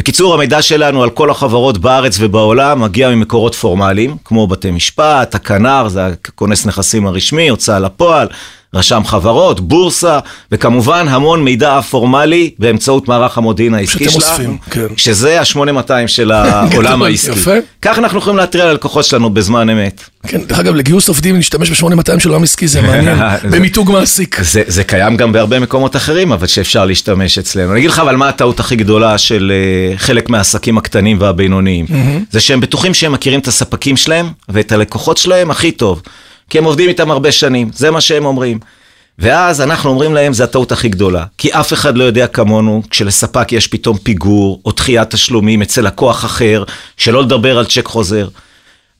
בקיצור, 0.00 0.34
המידע 0.34 0.62
שלנו 0.62 1.02
על 1.02 1.10
כל 1.10 1.30
החברות 1.30 1.78
בארץ 1.78 2.16
ובעולם 2.20 2.80
מגיע 2.80 3.10
ממקורות 3.10 3.54
פורמליים, 3.54 4.16
כמו 4.24 4.46
בתי 4.46 4.70
משפט, 4.70 5.34
הכנ"ר, 5.34 5.88
זה 5.88 6.06
הכונס 6.06 6.66
נכסים 6.66 7.06
הרשמי, 7.06 7.48
הוצאה 7.48 7.78
לפועל, 7.78 8.28
רשם 8.74 9.02
חברות, 9.04 9.60
בורסה, 9.60 10.18
וכמובן 10.52 11.06
המון 11.08 11.44
מידע 11.44 11.78
א-פורמלי 11.78 12.50
באמצעות 12.58 13.08
מערך 13.08 13.38
המודיעין 13.38 13.74
העסקי 13.74 14.04
שאתם 14.04 14.20
שלנו, 14.20 14.32
אוספים, 14.32 14.58
כן. 14.70 14.86
שזה 14.96 15.40
ה-8200 15.40 16.06
של 16.06 16.32
העולם 16.34 16.70
גדול, 16.70 17.02
העסקי. 17.02 17.30
יפה. 17.30 17.54
כך 17.82 17.98
אנחנו 17.98 18.18
יכולים 18.18 18.36
להתריע 18.36 18.64
ללקוחות 18.66 19.04
שלנו 19.04 19.30
בזמן 19.30 19.70
אמת. 19.70 20.02
כן, 20.26 20.40
דרך 20.40 20.58
אגב, 20.58 20.74
לגיוס 20.74 21.08
עובדים 21.08 21.36
להשתמש 21.36 21.70
ב-8200 21.70 22.20
של 22.20 22.28
עולם 22.28 22.42
עסקי 22.42 22.68
זה 22.68 22.82
מעניין. 22.82 23.18
במיתוג 23.52 23.90
מעסיק. 23.90 24.42
זה, 24.42 24.62
זה 24.66 24.84
קיים 24.84 25.16
גם 25.16 25.32
בהרבה 25.32 25.60
מקומות 25.60 25.96
אחרים, 25.96 26.32
אבל 26.32 26.46
שאפשר 26.46 26.84
להשתמש 26.84 27.38
אצלנו. 27.38 27.72
אני 27.72 27.78
אגיד 27.78 27.90
לך 27.90 27.98
אבל 27.98 28.16
מה 28.16 28.28
הטעות 28.28 28.60
הכי 28.60 28.76
גדולה 28.76 29.18
של 29.18 29.52
uh, 29.94 29.98
חלק 29.98 30.30
מהעסקים 30.30 30.78
הקטנים 30.78 31.16
והבינוניים. 31.20 31.86
זה 32.30 32.40
שהם 32.40 32.60
בטוחים 32.60 32.94
שהם 32.94 33.12
מכירים 33.12 33.40
את 33.40 33.48
הספקים 33.48 33.96
שלהם 33.96 34.26
ואת 34.48 34.72
הלקוחות 34.72 35.16
שלהם 35.16 35.50
הכי 35.50 35.72
טוב. 35.72 36.02
כי 36.50 36.58
הם 36.58 36.64
עובדים 36.64 36.88
איתם 36.88 37.10
הרבה 37.10 37.32
שנים, 37.32 37.70
זה 37.74 37.90
מה 37.90 38.00
שהם 38.00 38.24
אומרים. 38.24 38.58
ואז 39.18 39.60
אנחנו 39.60 39.90
אומרים 39.90 40.14
להם, 40.14 40.32
זה 40.32 40.44
הטעות 40.44 40.72
הכי 40.72 40.88
גדולה. 40.88 41.24
כי 41.38 41.52
אף 41.52 41.72
אחד 41.72 41.96
לא 41.96 42.04
יודע 42.04 42.26
כמונו, 42.26 42.82
כשלספק 42.90 43.52
יש 43.52 43.66
פתאום 43.66 43.98
פיגור 43.98 44.60
או 44.64 44.72
דחיית 44.72 45.10
תשלומים 45.10 45.62
אצל 45.62 45.86
לקוח 45.86 46.24
אחר, 46.24 46.64
שלא 46.96 47.22
לדבר 47.22 47.58
על 47.58 47.64
צ'ק 47.66 47.86
חוזר. 47.86 48.28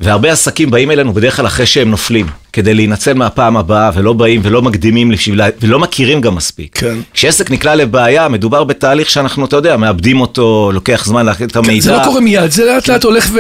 והרבה 0.01 0.33
עסקים 0.33 0.71
באים 0.71 0.91
אלינו 0.91 1.13
בדרך 1.13 1.37
כלל 1.37 1.47
אחרי 1.47 1.67
שהם 1.67 1.91
נופלים, 1.91 2.27
כדי 2.53 2.75
להינצל 2.75 3.13
מהפעם 3.13 3.57
הבאה, 3.57 3.91
ולא 3.95 4.13
באים 4.13 4.41
ולא 4.45 4.63
מקדימים, 4.63 5.09
בשביל, 5.09 5.41
ולא 5.61 5.79
מכירים 5.79 6.21
גם 6.21 6.35
מספיק. 6.35 6.79
כן. 6.79 6.99
כשעסק 7.15 7.51
נקלע 7.51 7.75
לבעיה, 7.75 8.29
מדובר 8.29 8.65
בתהליך 8.65 9.11
שאנחנו, 9.11 9.45
אתה 9.45 9.57
יודע, 9.57 9.77
מאבדים 9.77 10.21
אותו, 10.21 10.71
לוקח 10.75 11.05
זמן 11.07 11.27
להכין 11.27 11.49
את 11.49 11.57
המידע. 11.57 11.81
זה 11.81 11.93
לא 11.93 12.05
קורה 12.05 12.21
מיד, 12.21 12.51
זה 12.51 12.65
לאט 12.65 12.89
לאט 12.89 13.05
הולך. 13.05 13.31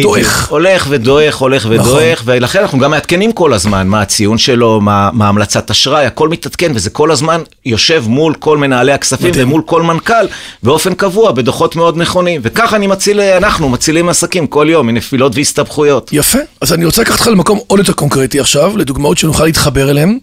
ודועך. 0.00 0.48
הולך 0.50 0.86
ודועך, 0.88 1.36
הולך 1.36 1.66
נכון. 1.66 1.78
ודועך, 1.78 2.22
ולכן 2.24 2.60
אנחנו 2.60 2.78
גם 2.78 2.90
מעדכנים 2.90 3.32
כל 3.32 3.52
הזמן 3.52 3.86
מה 3.88 4.02
הציון 4.02 4.38
שלו, 4.38 4.80
מה, 4.80 5.10
מה 5.12 5.28
המלצת 5.28 5.70
אשראי, 5.70 6.06
הכל 6.06 6.28
מתעדכן, 6.28 6.72
וזה 6.74 6.90
כל 6.90 7.10
הזמן 7.10 7.40
יושב 7.66 8.04
מול 8.06 8.34
כל 8.34 8.58
מנהלי 8.58 8.92
הכספים 8.92 9.30
מדהים. 9.30 9.48
ומול 9.48 9.62
כל 9.66 9.82
מנכ"ל, 9.82 10.26
באופן 10.62 10.94
קבוע, 10.94 11.32
בדוחות 11.32 11.76
מאוד 11.76 11.96
נכונים. 11.96 12.40
וככה 12.44 12.76
אני 12.76 12.86
מציל, 12.86 13.20
אנחנו 13.20 13.68
מצילים 13.68 14.08
עסקים 14.08 14.46
כל 14.46 14.66
יום 14.70 14.86
מנפילות 14.86 15.32
והסתבכויות. 15.68 16.10
יפה. 16.12 16.38
אז 16.60 16.72
אני 16.72 16.84
רוצה 16.84 17.02
לקחת 17.02 17.18
אותך 17.18 17.26
למקום 17.26 17.58
עוד 17.66 17.78
יותר 17.78 17.92
קונקרטי 17.92 18.40
עכשיו, 18.40 18.76
לדוגמאות 18.76 19.18
שנוכל 19.18 19.44
להתחבר 19.44 19.90
אליהן. 19.90 20.18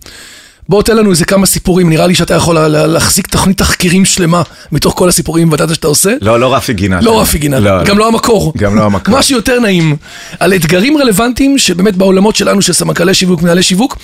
בוא 0.70 0.84
תן 0.84 0.98
לנו 0.98 1.12
איזה 1.12 1.26
כמה 1.26 1.46
סיפורים, 1.46 1.90
נראה 1.90 2.08
לי 2.08 2.16
שאתה 2.16 2.34
יכול 2.34 2.56
לה- 2.56 2.68
לה- 2.68 2.88
להחזיק 2.88 3.28
תוכנית 3.28 3.58
תחקירים 3.58 4.06
שלמה 4.06 4.42
מתוך 4.72 4.94
כל 4.98 5.10
הסיפורים 5.10 5.50
בדאטה 5.50 5.74
שאתה 5.76 5.88
עושה. 5.88 6.14
לא, 6.22 6.40
לא 6.40 6.56
רפי 6.56 6.74
גינת. 6.74 7.04
לא 7.04 7.22
רפי 7.22 7.38
גינת, 7.38 7.62
לא, 7.62 7.84
גם 7.84 7.98
לא 7.98 8.08
המקור. 8.08 8.54
גם 8.58 8.76
לא 8.76 8.86
המקור. 8.86 9.18
משהו 9.18 9.36
יותר 9.36 9.60
נעים. 9.60 9.96
על 10.40 10.54
אתגרים 10.54 10.98
רלוונטיים 10.98 11.58
שבאמת 11.58 11.96
בעולמות 11.96 12.36
שלנו 12.36 12.62
של 12.62 12.74
סמנכ"לי 12.74 13.14
שיווק, 13.14 13.42
מנהלי 13.42 13.64
שיווק, 13.64 13.98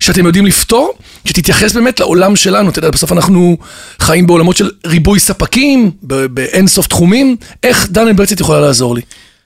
שאתם 0.00 0.26
יודעים 0.26 0.46
לפתור, 0.46 0.92
שתתייחס 1.24 1.72
באמת 1.72 2.00
לעולם 2.00 2.36
שלנו. 2.36 2.70
אתה 2.70 2.78
יודע, 2.78 2.90
בסוף 2.90 3.12
אנחנו 3.12 3.56
חיים 4.00 4.26
בעולמות 4.26 4.56
של 4.56 4.70
ריבוי 4.86 5.20
ספקים, 5.20 5.90
ב- 6.02 6.26
באין 6.26 6.66
סוף 6.66 6.86
תחומים. 6.86 7.36
איך 7.62 7.88
דן 7.90 8.16
ברצית 8.16 8.40
יכולה 8.40 8.60
לעזור 8.60 8.94
לי? 8.94 9.00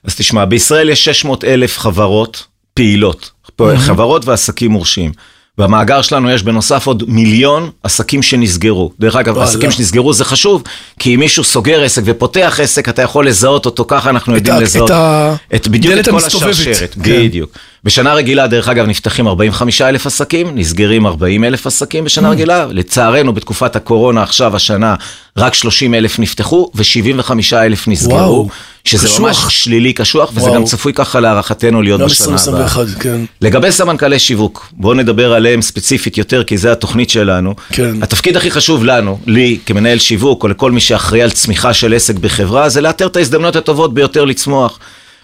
אז 0.05 0.14
תשמע, 0.17 0.45
בישראל 0.45 0.88
יש 0.88 1.05
600 1.05 1.45
אלף 1.45 1.78
חברות 1.78 2.45
פעילות, 2.75 3.31
חברות 3.78 4.25
ועסקים 4.25 4.71
מורשים. 4.71 5.12
במאגר 5.59 6.02
שלנו 6.02 6.31
יש 6.31 6.43
בנוסף 6.43 6.87
עוד 6.87 7.02
מיליון 7.07 7.71
עסקים 7.83 8.23
שנסגרו. 8.23 8.93
דרך 9.00 9.17
אגב. 9.17 9.38
עסקים 9.38 9.71
שנסגרו 9.71 10.12
זה 10.12 10.25
חשוב, 10.25 10.62
כי 10.99 11.14
אם 11.14 11.21
מישהו 11.21 11.45
סוגר 11.45 11.83
עסק 11.85 12.02
ופותח 12.05 12.61
עסק, 12.62 12.88
אתה 12.88 13.02
יכול 13.02 13.26
לזהות 13.28 13.67
אותו, 13.67 13.85
ככה 13.88 14.11
אנחנו 14.11 14.35
יודעים 14.35 14.57
לזהות. 14.61 14.90
את 14.90 14.97
ה- 14.97 15.35
את 15.55 15.69
בדיוק 15.69 15.95
את 16.00 16.05
כל 16.05 16.11
המסתובבת. 16.11 16.50
השרשרת, 16.50 16.95
כן. 16.95 17.23
בדיוק. 17.23 17.50
בשנה 17.85 18.14
רגילה, 18.14 18.47
דרך 18.47 18.68
אגב, 18.68 18.87
נפתחים 18.87 19.28
45 19.28 19.80
אלף 19.82 20.06
עסקים, 20.06 20.47
נסגרים 20.54 21.06
40 21.06 21.44
אלף 21.44 21.66
עסקים 21.66 22.02
Mm. 22.04 22.06
בשנה 22.06 22.30
רגילה. 22.30 22.66
לצערנו, 22.70 23.32
בתקופת 23.32 23.76
הקורונה 23.76 24.23
עכשיו, 24.23 24.56
השנה, 24.56 24.94
רק 25.37 25.54
30 25.54 25.94
אלף 25.94 26.18
נפתחו 26.18 26.70
ו-75 26.75 27.30
אלף 27.56 27.88
נסגרו. 27.88 28.14
וואו. 28.14 28.49
שזה 28.85 29.06
קשוח. 29.06 29.20
ממש 29.20 29.37
שלילי 29.49 29.92
קשוח, 29.92 30.30
וזה 30.35 30.40
וואו. 30.40 30.54
גם 30.54 30.64
צפוי 30.64 30.92
ככה 30.92 31.20
להערכתנו 31.20 31.82
להיות 31.82 32.00
גם 32.00 32.06
בשנה 32.06 32.26
הבאה. 32.26 32.62
2021, 32.64 33.02
כן. 33.02 33.20
לגבי 33.40 33.73
סמנכ"לי 33.73 34.18
שיווק, 34.18 34.66
בואו 34.73 34.94
נדבר 34.94 35.32
עליהם 35.32 35.62
ספציפית 35.62 36.18
יותר, 36.18 36.44
כי 36.44 36.56
זה 36.58 36.73
התוכנית 36.73 37.11
שלנו. 37.11 37.54
כן. 37.73 38.02
התפקיד 38.02 38.37
הכי 38.37 38.50
חשוב 38.50 38.85
לנו, 38.85 39.18
לי 39.26 39.58
כמנהל 39.66 39.99
שיווק, 39.99 40.42
או 40.42 40.49
לכל 40.49 40.70
מי 40.73 40.80
שאחראי 40.80 41.23
על 41.23 41.30
צמיחה 41.30 41.75
של 41.75 41.94
עסק 41.94 42.14
בחברה, 42.14 42.68
זה 42.68 42.80
לאתר 42.80 43.06
את 43.06 43.16
ההזדמנויות 43.16 43.56
הטובות 43.56 43.94
ביותר 43.94 44.25
לצמוח. 44.25 44.78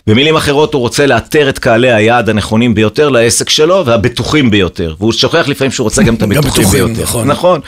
במילים 0.06 0.36
אחרות, 0.36 0.74
הוא 0.74 0.80
רוצה 0.80 1.06
לאתר 1.06 1.48
את 1.48 1.58
קהלי 1.58 1.92
היעד 1.92 2.28
הנכונים 2.28 2.74
ביותר 2.74 3.08
לעסק 3.08 3.48
שלו, 3.48 3.86
והבטוחים 3.86 4.50
ביותר. 4.50 4.94
והוא 4.98 5.12
שוכח 5.12 5.48
לפעמים 5.48 5.70
שהוא 5.70 5.84
רוצה 5.84 6.02
גם 6.02 6.14
את 6.14 6.22
הבטוחים 6.22 6.50
בטוחים, 6.50 6.86
ביותר. 6.86 7.02
נכון. 7.02 7.28
נכון. 7.28 7.60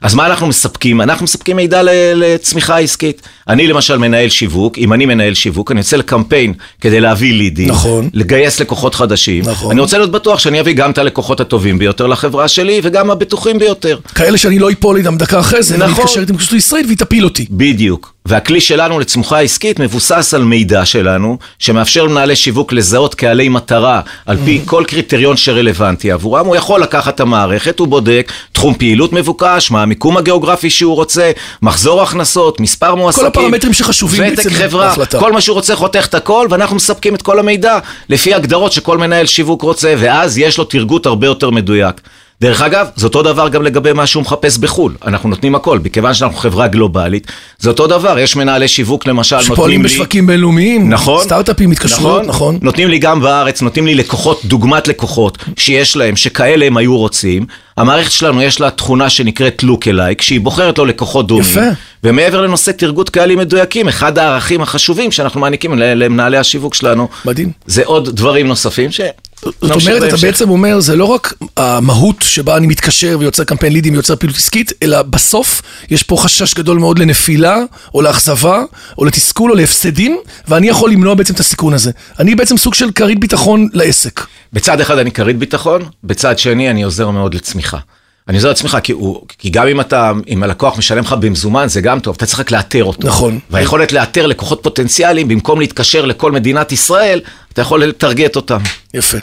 אז 0.00 0.14
מה 0.14 0.26
אנחנו 0.26 0.46
מספקים? 0.46 1.00
אנחנו 1.00 1.24
מספקים 1.24 1.56
מידע 1.56 1.80
לצמיחה 2.14 2.78
עסקית. 2.78 3.22
אני 3.48 3.66
למשל 3.66 3.98
מנהל 3.98 4.28
שיווק, 4.28 4.78
אם 4.78 4.92
אני 4.92 5.06
מנהל 5.06 5.34
שיווק, 5.34 5.72
אני 5.72 5.80
יוצא 5.80 5.96
לקמפיין 5.96 6.52
כדי 6.80 7.00
להביא 7.00 7.32
לידים, 7.32 7.68
נכון. 7.68 8.10
לגייס 8.12 8.60
לקוחות 8.60 8.94
חדשים. 8.94 9.44
נכון. 9.46 9.70
אני 9.70 9.80
רוצה 9.80 9.98
להיות 9.98 10.10
בטוח 10.10 10.38
שאני 10.38 10.60
אביא 10.60 10.72
גם 10.74 10.90
את 10.90 10.98
הלקוחות 10.98 11.40
הטובים 11.40 11.78
ביותר 11.78 12.06
לחברה 12.06 12.48
שלי, 12.48 12.80
וגם 12.82 13.10
הבטוחים 13.10 13.58
ביותר. 13.58 13.98
כאלה 14.14 14.38
שאני 14.38 14.58
לא 14.58 14.70
אפול 14.70 14.96
איתם 14.96 15.16
דקה 15.16 15.40
אחרי 15.40 15.62
זה, 15.62 15.74
ואני 15.78 15.90
נכון. 15.92 16.04
אתקשר 16.04 16.20
איתם 16.20 16.36
פשוט 16.36 16.52
לישראל 16.52 16.84
והיא 16.86 16.98
תפיל 16.98 17.24
אותי. 17.24 17.46
בדיוק. 17.50 18.17
והכלי 18.28 18.60
שלנו 18.60 18.98
לצמוחה 18.98 19.40
עסקית 19.40 19.80
מבוסס 19.80 20.34
על 20.34 20.44
מידע 20.44 20.84
שלנו, 20.84 21.38
שמאפשר 21.58 22.04
למנהלי 22.04 22.36
שיווק 22.36 22.72
לזהות 22.72 23.14
קהלי 23.14 23.48
מטרה 23.48 24.00
על 24.26 24.36
פי 24.44 24.60
כל 24.64 24.84
קריטריון 24.86 25.36
שרלוונטי 25.36 26.12
עבורם. 26.12 26.46
הוא 26.46 26.56
יכול 26.56 26.82
לקחת 26.82 27.14
את 27.14 27.20
המערכת, 27.20 27.78
הוא 27.78 27.88
בודק 27.88 28.32
תחום 28.52 28.74
פעילות 28.74 29.12
מבוקש, 29.12 29.70
מה 29.70 29.82
המיקום 29.82 30.16
הגיאוגרפי 30.16 30.70
שהוא 30.70 30.94
רוצה, 30.94 31.30
מחזור 31.62 32.02
הכנסות, 32.02 32.60
מספר 32.60 32.94
מועסקים. 32.94 33.26
הפרמטרים 33.26 33.72
שחשובים 33.72 34.22
בעצם 34.22 34.50
חברה, 34.50 34.86
בהחלטה. 34.86 35.20
כל 35.20 35.32
מה 35.32 35.40
שהוא 35.40 35.54
רוצה 35.54 35.76
חותך 35.76 36.06
את 36.06 36.14
הכל, 36.14 36.46
ואנחנו 36.50 36.76
מספקים 36.76 37.14
את 37.14 37.22
כל 37.22 37.38
המידע 37.38 37.78
לפי 38.08 38.34
הגדרות 38.34 38.72
שכל 38.72 38.98
מנהל 38.98 39.26
שיווק 39.26 39.62
רוצה, 39.62 39.94
ואז 39.98 40.38
יש 40.38 40.58
לו 40.58 40.64
תרגות 40.64 41.06
הרבה 41.06 41.26
יותר 41.26 41.50
מדויק. 41.50 42.00
דרך 42.40 42.62
אגב, 42.62 42.86
זה 42.96 43.06
אותו 43.06 43.22
דבר 43.22 43.48
גם 43.48 43.62
לגבי 43.62 43.92
מה 43.92 44.06
שהוא 44.06 44.20
מחפש 44.20 44.58
בחו"ל. 44.58 44.94
אנחנו 45.06 45.28
נותנים 45.28 45.54
הכל, 45.54 45.78
מכיוון 45.84 46.14
שאנחנו 46.14 46.38
חברה 46.38 46.68
גלובלית, 46.68 47.26
זה 47.58 47.70
אותו 47.70 47.86
דבר, 47.86 48.18
יש 48.18 48.36
מנהלי 48.36 48.68
שיווק 48.68 49.06
למשל, 49.06 49.36
נותנים 49.36 49.54
שפועלים 49.54 49.82
לי... 49.82 49.88
בשווקים 49.88 50.26
בינלאומיים, 50.26 50.88
נכון. 50.90 51.24
סטארט-אפים, 51.24 51.70
התקשרויות, 51.70 52.22
נכון. 52.26 52.58
נותנים 52.62 52.88
לי 52.88 52.98
גם 52.98 53.20
בארץ, 53.20 53.62
נותנים 53.62 53.86
לי 53.86 53.94
לקוחות, 53.94 54.40
דוגמת 54.44 54.88
לקוחות 54.88 55.38
שיש 55.56 55.96
להם, 55.96 56.16
שכאלה 56.16 56.66
הם 56.66 56.76
היו 56.76 56.96
רוצים. 56.96 57.46
המערכת 57.76 58.12
שלנו 58.12 58.42
יש 58.42 58.60
לה 58.60 58.70
תכונה 58.70 59.10
שנקראת 59.10 59.62
look 59.66 59.84
alike, 59.84 60.22
שהיא 60.22 60.40
בוחרת 60.40 60.78
לו 60.78 60.84
לקוחות 60.84 61.26
דומים. 61.26 61.44
יפה. 61.44 61.60
ומעבר 62.04 62.40
לנושא 62.40 62.70
תרגות 62.70 63.10
קהלים 63.10 63.38
מדויקים, 63.38 63.88
אחד 63.88 64.18
הערכים 64.18 64.60
החשובים 64.60 65.12
שאנחנו 65.12 65.40
מעניקים 65.40 65.78
למנהלי 65.78 66.36
השיווק 66.36 66.74
שלנו, 66.74 67.08
מדהים. 67.24 67.52
זה 67.66 67.82
עוד 67.84 68.16
דברים 68.16 68.46
נוספים 68.46 68.92
ש... 68.92 69.00
זאת 69.42 69.86
אומרת, 69.86 70.02
אתה. 70.08 70.16
בעצם 70.16 70.50
אומר, 70.50 70.80
זה 70.80 70.96
לא 70.96 71.04
רק 71.04 71.34
המהות 71.56 72.16
שבה 72.22 72.56
אני 72.56 72.66
מתקשר 72.66 73.16
ויוצר 73.20 73.44
קמפיין 73.44 73.72
לידים 73.72 73.92
ויוצר 73.92 74.16
פעילות 74.16 74.36
עסקית, 74.36 74.72
אלא 74.82 75.02
בסוף 75.02 75.62
יש 75.90 76.02
פה 76.02 76.16
חשש 76.16 76.54
גדול 76.54 76.78
מאוד 76.78 76.98
לנפילה, 76.98 77.56
או 77.94 78.02
לאכזבה, 78.02 78.62
או 78.98 79.04
לתסכול, 79.04 79.50
או 79.50 79.56
להפסדים, 79.56 80.18
ואני 80.48 80.68
יכול 80.68 80.90
למנוע 80.90 81.14
בעצם 81.14 81.34
את 81.34 81.40
הסיכון 81.40 81.74
הזה. 81.74 81.90
אני 82.18 82.34
בעצם 82.34 82.56
סוג 82.56 82.74
של 82.74 82.90
כרית 82.90 83.20
ביטחון 83.20 83.68
לעסק. 83.72 84.26
בצד 84.52 84.80
אחד 84.80 84.98
אני 84.98 85.12
כרית 85.12 85.38
ביטחון, 85.38 85.82
בצד 86.04 86.38
שני 86.38 86.70
אני 86.70 86.82
עוזר 86.82 87.10
מאוד 87.10 87.34
לצמיחה. 87.34 87.78
אני 88.28 88.36
עוזר 88.36 88.50
לצמיחה, 88.50 88.80
כי, 88.80 88.92
הוא, 88.92 89.22
כי 89.38 89.50
גם 89.50 89.66
אם 89.66 89.80
אתה, 89.80 90.12
אם 90.28 90.42
הלקוח 90.42 90.78
משלם 90.78 91.04
לך 91.04 91.12
במזומן, 91.12 91.68
זה 91.68 91.80
גם 91.80 92.00
טוב, 92.00 92.14
אתה 92.16 92.26
צריך 92.26 92.40
רק 92.40 92.50
לאתר 92.50 92.84
אותו. 92.84 93.08
נכון. 93.08 93.38
והיכולת 93.50 93.92
לאתר 93.92 94.26
לקוחות 94.26 94.62
פוטנציאליים, 94.62 95.28
במקום 95.28 95.60
להתקשר 95.60 96.04
לכל 96.04 96.32
מדינת 96.32 96.72
ישראל, 96.72 97.20
אתה 97.52 97.62
יכול 97.62 97.84
לטרגט 97.84 98.36
אותם. 98.36 98.58
יפה. 98.94 99.18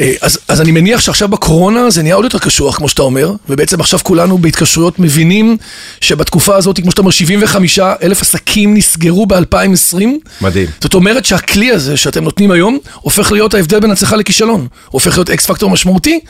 אה, 0.00 0.12
אז, 0.20 0.38
אז 0.48 0.60
אני 0.60 0.70
מניח 0.70 1.00
שעכשיו 1.00 1.28
בקורונה 1.28 1.90
זה 1.90 2.02
נהיה 2.02 2.14
עוד 2.14 2.24
יותר 2.24 2.38
קשוח, 2.38 2.76
כמו 2.76 2.88
שאתה 2.88 3.02
אומר, 3.02 3.32
ובעצם 3.48 3.80
עכשיו 3.80 4.00
כולנו 4.02 4.38
בהתקשרויות 4.38 4.98
מבינים 4.98 5.56
שבתקופה 6.00 6.56
הזאת, 6.56 6.80
כמו 6.80 6.90
שאתה 6.90 7.00
אומר, 7.00 7.10
75 7.10 7.78
אלף 7.78 8.22
עסקים 8.22 8.74
נסגרו 8.74 9.26
ב-2020. 9.26 10.04
מדהים. 10.40 10.66
זאת 10.80 10.94
אומרת 10.94 11.24
שהכלי 11.24 11.70
הזה 11.70 11.96
שאתם 11.96 12.24
נותנים 12.24 12.50
היום, 12.50 12.78
הופך 12.94 13.32
להיות 13.32 13.54
ההבדל 13.54 13.80
בין 13.80 13.90
הצלחה 13.90 14.16
לכישלון. 14.16 14.60
הוא 14.60 14.68
הופך 14.90 15.16
להיות 15.16 15.30
אקס 15.30 15.46
פקטור 15.46 15.70
משמעותי, 15.70 16.20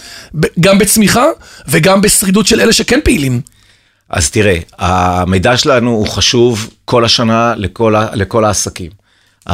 גם 0.61 0.79
בצמיחה 0.79 1.25
וגם 1.69 2.01
בשרידות 2.01 2.47
של 2.47 2.61
אלה 2.61 2.73
שכן 2.73 3.01
פעילים. 3.05 3.41
אז 4.11 4.31
תראה, 4.31 4.59
המידע 4.79 5.57
שלנו 5.57 5.91
הוא 5.91 6.07
חשוב 6.09 6.71
כל 6.85 7.05
השנה 7.05 7.55
לכל, 7.57 7.95
לכל 8.15 8.45
העסקים. 8.45 9.04
Uh, 9.49 9.53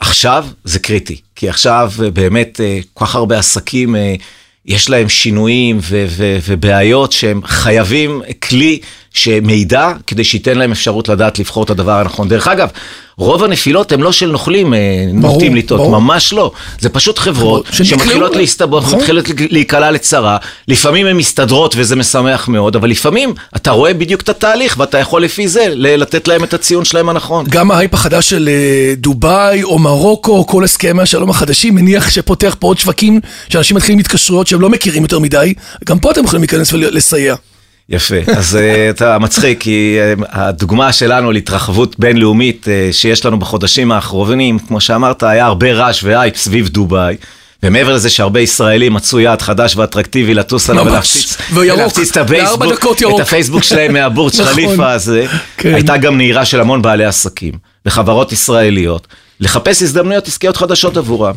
עכשיו 0.00 0.46
זה 0.64 0.78
קריטי, 0.78 1.20
כי 1.36 1.48
עכשיו 1.48 1.92
אה, 2.04 2.10
באמת 2.10 2.60
אה, 2.60 2.78
כל 2.94 3.06
כך 3.06 3.14
הרבה 3.14 3.38
עסקים, 3.38 3.96
אה, 3.96 4.14
יש 4.66 4.90
להם 4.90 5.08
שינויים 5.08 5.78
ובעיות 6.46 7.12
שהם 7.12 7.40
חייבים 7.44 8.22
כלי 8.42 8.80
שמידע 9.12 9.92
כדי 10.06 10.24
שייתן 10.24 10.58
להם 10.58 10.72
אפשרות 10.72 11.08
לדעת 11.08 11.38
לבחור 11.38 11.64
את 11.64 11.70
הדבר 11.70 11.92
הנכון. 11.92 12.28
דרך 12.28 12.48
אגב, 12.48 12.68
רוב 13.16 13.44
הנפילות 13.44 13.92
הן 13.92 14.00
לא 14.00 14.12
של 14.12 14.30
נוכלים, 14.30 14.74
אה, 14.74 14.78
נוטים 15.12 15.54
לטעות. 15.56 15.90
ממש 15.90 16.32
לא. 16.32 16.52
זה 16.80 16.88
פשוט 16.88 17.18
חברות 17.18 17.66
שמתחילות 17.72 18.36
להסתבך, 18.36 18.84
נכון. 18.84 18.98
מתחילות 18.98 19.24
להיקלע 19.50 19.90
לצרה, 19.90 20.36
לפעמים 20.68 21.06
הן 21.06 21.16
מסתדרות 21.16 21.74
וזה 21.78 21.96
משמח 21.96 22.48
מאוד, 22.48 22.76
אבל 22.76 22.90
לפעמים 22.90 23.34
אתה 23.56 23.70
רואה 23.70 23.94
בדיוק 23.94 24.20
את 24.20 24.28
התהליך 24.28 24.76
ואתה 24.78 24.98
יכול 24.98 25.24
לפי 25.24 25.48
זה 25.48 25.66
לתת 25.74 26.28
להם 26.28 26.44
את 26.44 26.54
הציון 26.54 26.84
שלהם 26.84 27.08
הנכון. 27.08 27.46
גם 27.48 27.70
ההייפ 27.70 27.94
החדש 27.94 28.30
של 28.30 28.48
אה, 28.48 28.94
דובאי 28.96 29.62
או 29.62 29.78
מרוקו, 29.78 30.46
כל 30.46 30.64
הסכמי 30.64 31.02
השלום 31.02 31.30
החדשים, 31.30 31.74
מניח 31.74 32.10
שפותח 32.10 32.56
פה 32.58 32.66
עוד 32.66 32.78
שווקים, 32.78 33.20
שאנשים 33.48 33.76
מתחילים 33.76 33.98
התקשרויות 33.98 34.46
שהם 34.46 34.60
לא 34.60 34.68
מכירים 34.68 35.02
יותר 35.02 35.18
מדי, 35.18 35.54
גם 35.84 35.98
פה 35.98 36.10
אתם 36.10 36.24
יכולים 36.24 36.42
להיכנס 36.42 36.72
ולסייע. 36.72 37.34
יפה, 37.92 38.16
אז 38.36 38.56
אה, 38.56 38.90
אתה 38.90 39.18
מצחיק, 39.18 39.60
כי 39.60 39.98
אה, 40.00 40.14
הדוגמה 40.30 40.92
שלנו 40.92 41.32
להתרחבות 41.32 41.98
בינלאומית 41.98 42.68
אה, 42.68 42.88
שיש 42.92 43.26
לנו 43.26 43.38
בחודשים 43.38 43.92
האחרונים, 43.92 44.58
כמו 44.58 44.80
שאמרת, 44.80 45.22
היה 45.22 45.46
הרבה 45.46 45.72
רעש 45.72 46.04
והייפ 46.04 46.36
סביב 46.36 46.68
דובאי. 46.68 47.16
ומעבר 47.62 47.94
לזה 47.94 48.10
שהרבה 48.10 48.40
ישראלים 48.40 48.94
מצאו 48.94 49.20
יעד 49.20 49.42
חדש 49.42 49.76
ואטרקטיבי 49.76 50.34
לטוס 50.34 50.70
עליו. 50.70 50.84
ולהפציץ 51.54 52.10
את 52.10 52.16
הפייסבוק. 52.16 52.72
את 53.14 53.20
הפייסבוק 53.20 53.62
שלהם 53.62 53.92
מהבורץ' 53.92 54.40
נכון. 54.40 54.52
חליפה 54.52 54.90
הזה, 54.90 55.26
כן. 55.56 55.74
הייתה 55.74 55.96
גם 55.96 56.16
נהירה 56.16 56.44
של 56.44 56.60
המון 56.60 56.82
בעלי 56.82 57.04
עסקים 57.04 57.52
וחברות 57.86 58.32
ישראליות 58.32 59.06
לחפש 59.40 59.82
הזדמנויות 59.82 60.28
עסקיות 60.28 60.56
חדשות 60.56 60.96
עבורם. 60.96 61.34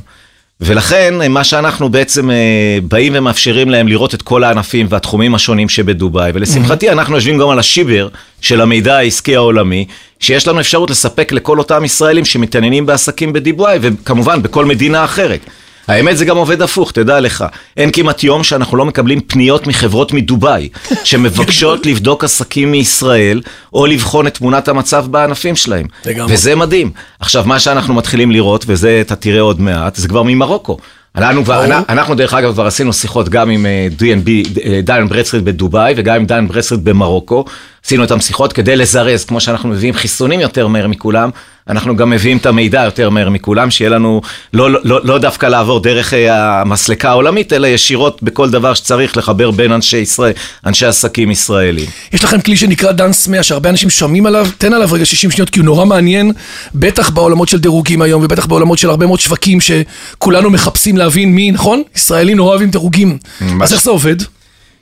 ולכן 0.61 1.13
מה 1.31 1.43
שאנחנו 1.43 1.89
בעצם 1.89 2.31
אה, 2.31 2.77
באים 2.83 3.13
ומאפשרים 3.15 3.69
להם 3.69 3.87
לראות 3.87 4.13
את 4.13 4.21
כל 4.21 4.43
הענפים 4.43 4.87
והתחומים 4.89 5.35
השונים 5.35 5.69
שבדובאי, 5.69 6.31
ולשמחתי 6.33 6.89
אנחנו 6.89 7.15
יושבים 7.15 7.37
גם 7.37 7.49
על 7.49 7.59
השיבר 7.59 8.07
של 8.41 8.61
המידע 8.61 8.97
העסקי 8.97 9.35
העולמי, 9.35 9.85
שיש 10.19 10.47
לנו 10.47 10.59
אפשרות 10.59 10.89
לספק 10.89 11.31
לכל 11.31 11.59
אותם 11.59 11.85
ישראלים 11.85 12.25
שמתעניינים 12.25 12.85
בעסקים 12.85 13.33
בדובאי, 13.33 13.77
וכמובן 13.81 14.41
בכל 14.41 14.65
מדינה 14.65 15.03
אחרת. 15.03 15.39
האמת 15.87 16.17
זה 16.17 16.25
גם 16.25 16.37
עובד 16.37 16.61
הפוך, 16.61 16.91
תדע 16.91 17.19
לך. 17.19 17.45
אין 17.77 17.91
כמעט 17.91 18.23
יום 18.23 18.43
שאנחנו 18.43 18.77
לא 18.77 18.85
מקבלים 18.85 19.19
פניות 19.21 19.67
מחברות 19.67 20.13
מדובאי, 20.13 20.69
שמבקשות 21.03 21.85
לבדוק 21.85 22.23
עסקים 22.23 22.71
מישראל, 22.71 23.41
או 23.73 23.85
לבחון 23.85 24.27
את 24.27 24.33
תמונת 24.33 24.67
המצב 24.67 25.05
בענפים 25.11 25.55
שלהם. 25.55 25.85
לגמרי. 26.05 26.33
וזה 26.33 26.55
מדהים. 26.55 26.91
עכשיו, 27.19 27.43
מה 27.45 27.59
שאנחנו 27.59 27.93
מתחילים 27.93 28.31
לראות, 28.31 28.65
וזה 28.67 29.01
אתה 29.01 29.15
תראה 29.15 29.41
עוד 29.41 29.61
מעט, 29.61 29.95
זה 29.95 30.07
כבר 30.07 30.23
ממרוקו. 30.23 30.77
אנחנו, 31.17 31.43
כבר. 31.43 31.65
אנחנו 31.89 32.15
דרך 32.15 32.33
אגב 32.33 32.53
כבר 32.53 32.65
עשינו 32.65 32.93
שיחות 32.93 33.29
גם 33.29 33.49
עם 33.49 33.65
אה, 33.65 33.87
D&B, 33.99 34.59
אה, 34.65 34.79
דן 34.83 35.07
ברדסטריט 35.07 35.43
בדובאי 35.43 35.93
וגם 35.97 36.15
עם 36.15 36.25
דן 36.25 36.47
ברדסטריט 36.47 36.81
במרוקו. 36.81 37.45
עשינו 37.85 38.03
איתם 38.03 38.19
שיחות 38.19 38.53
כדי 38.53 38.75
לזרז, 38.75 39.25
כמו 39.25 39.41
שאנחנו 39.41 39.69
מביאים 39.69 39.93
חיסונים 39.93 40.39
יותר 40.39 40.67
מהר 40.67 40.87
מכולם, 40.87 41.29
אנחנו 41.69 41.95
גם 41.95 42.09
מביאים 42.09 42.37
את 42.37 42.45
המידע 42.45 42.83
יותר 42.83 43.09
מהר 43.09 43.29
מכולם, 43.29 43.71
שיהיה 43.71 43.89
לנו 43.89 44.21
לא, 44.53 44.71
לא, 44.71 44.79
לא, 44.83 44.99
לא 45.03 45.17
דווקא 45.17 45.45
לעבור 45.45 45.79
דרך 45.79 46.13
אה, 46.13 46.61
המסלקה 46.61 47.09
העולמית, 47.09 47.53
אלא 47.53 47.67
ישירות 47.67 48.23
בכל 48.23 48.49
דבר 48.49 48.73
שצריך 48.73 49.17
לחבר 49.17 49.51
בין 49.51 49.71
אנשי 49.71 49.97
ישראל, 49.97 50.33
אנשי 50.65 50.85
עסקים 50.85 51.31
ישראלים. 51.31 51.85
יש 52.13 52.23
לכם 52.23 52.41
כלי 52.41 52.57
שנקרא 52.57 52.91
דאנס 52.91 53.27
100, 53.27 53.43
שהרבה 53.43 53.69
אנשים 53.69 53.89
שומעים 53.89 54.25
עליו, 54.25 54.47
תן 54.57 54.73
עליו 54.73 54.89
רגע 54.91 55.05
60 55.05 55.31
שניות, 55.31 55.49
כי 55.49 55.59
הוא 55.59 55.65
נורא 55.65 55.85
מעניין, 55.85 56.31
בטח 56.75 57.09
בעולמות 57.09 57.47
של 57.47 57.59
דירוגים 57.59 58.01
היום, 58.01 58.23
ובטח 58.23 58.45
בעולמות 58.45 58.79
של 58.79 58.89
הרבה 58.89 59.05
מאוד 59.05 59.19
שווקים 59.19 59.59
שכולנו 59.61 60.49
מחפשים 60.49 60.97
להבין 60.97 61.35
מי, 61.35 61.51
נכון? 61.51 61.83
ישראלים 61.95 62.37
נורא 62.37 62.49
אוהבים 62.49 62.69
דירוגים. 62.69 63.17
אז 63.61 63.73
איך 63.73 63.83
זה 63.83 63.89
עובד? 63.89 64.15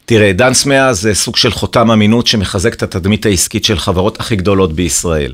תראה, 0.06 0.34
דאנס 0.34 0.66
100 0.66 0.94
זה 0.94 1.14
סוג 1.14 1.36
של 1.38 1.52
חותם 1.52 1.92
אמינות 1.92 2.28
שמחזק 2.28 2.74
את 2.74 2.84
התדמית 2.84 3.26
העסקית 3.26 3.66
של 3.66 3.80
חברות 3.80 4.20
הכי 4.20 4.36
גדולות 4.36 4.74
בישראל. 4.74 5.34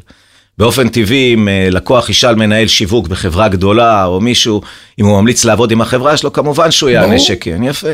באופן 0.60 0.90
טבעי, 0.90 1.34
אם 1.34 1.48
אה, 1.48 1.68
לקוח 1.72 2.10
ישאל 2.10 2.36
מנהל 2.36 2.68
שיווק 2.68 3.08
בחברה 3.08 3.48
גדולה, 3.48 4.06
או 4.06 4.22
מישהו, 4.22 4.62
אם 5.00 5.06
הוא 5.06 5.22
ממליץ 5.22 5.46
לעבוד 5.46 5.72
עם 5.72 5.82
החברה 5.82 6.18
שלו, 6.18 6.34
כמובן 6.34 6.72
שהוא 6.72 6.90
יענה. 6.90 7.20
שכן, 7.20 7.64
יפה. 7.64 7.88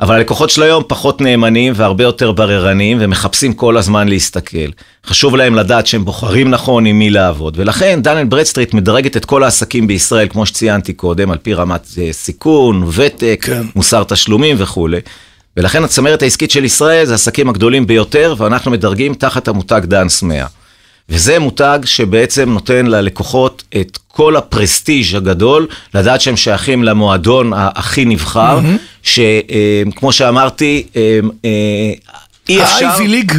אבל 0.00 0.14
הלקוחות 0.14 0.50
של 0.50 0.62
היום 0.62 0.82
פחות 0.86 1.20
נאמנים 1.20 1.72
והרבה 1.76 2.04
יותר 2.04 2.32
בררניים 2.32 2.98
ומחפשים 3.00 3.52
כל 3.52 3.76
הזמן 3.76 4.08
להסתכל. 4.08 4.70
חשוב 5.06 5.36
להם 5.36 5.54
לדעת 5.54 5.86
שהם 5.86 6.04
בוחרים 6.04 6.50
נכון 6.50 6.86
עם 6.86 6.98
מי 6.98 7.10
לעבוד, 7.10 7.54
ולכן 7.58 8.00
דן 8.02 8.16
אנד 8.16 8.30
ברדסטריט 8.30 8.74
מדרגת 8.74 9.16
את 9.16 9.24
כל 9.24 9.42
העסקים 9.42 9.86
בישראל, 9.86 10.28
כמו 10.28 10.46
שציינתי 10.46 10.92
קודם, 10.92 11.30
על 11.30 11.38
פי 11.38 11.54
רמת 11.54 11.86
אה, 11.98 12.12
סיכון, 12.12 12.84
ותק, 12.92 13.40
כן. 13.46 13.62
מוסר 13.76 14.04
תשלומים 14.04 14.56
וכולי. 14.58 15.00
ולכן 15.56 15.84
הצמרת 15.84 16.22
העסקית 16.22 16.50
של 16.50 16.64
ישראל 16.64 17.04
זה 17.04 17.12
העסקים 17.12 17.48
הגדולים 17.48 17.86
ביותר, 17.86 18.34
ואנחנו 18.38 18.70
מדרגים 18.70 19.14
תחת 19.14 19.48
המותג 19.48 19.80
דאנס 19.84 20.22
100. 20.22 20.46
וזה 21.10 21.38
מותג 21.38 21.78
שבעצם 21.84 22.50
נותן 22.50 22.86
ללקוחות 22.86 23.62
את 23.80 23.98
כל 24.08 24.36
הפרסטיג' 24.36 25.16
הגדול, 25.16 25.66
לדעת 25.94 26.20
שהם 26.20 26.36
שייכים 26.36 26.84
למועדון 26.84 27.52
הכי 27.54 28.04
נבחר, 28.04 28.60
שכמו 29.02 30.12
שאמרתי, 30.12 30.86
אה, 30.96 31.20
אה, 31.44 31.50
אי 32.48 32.62
אפשר... 32.62 32.86
ה-Ivy 32.86 33.02
ליג 33.02 33.32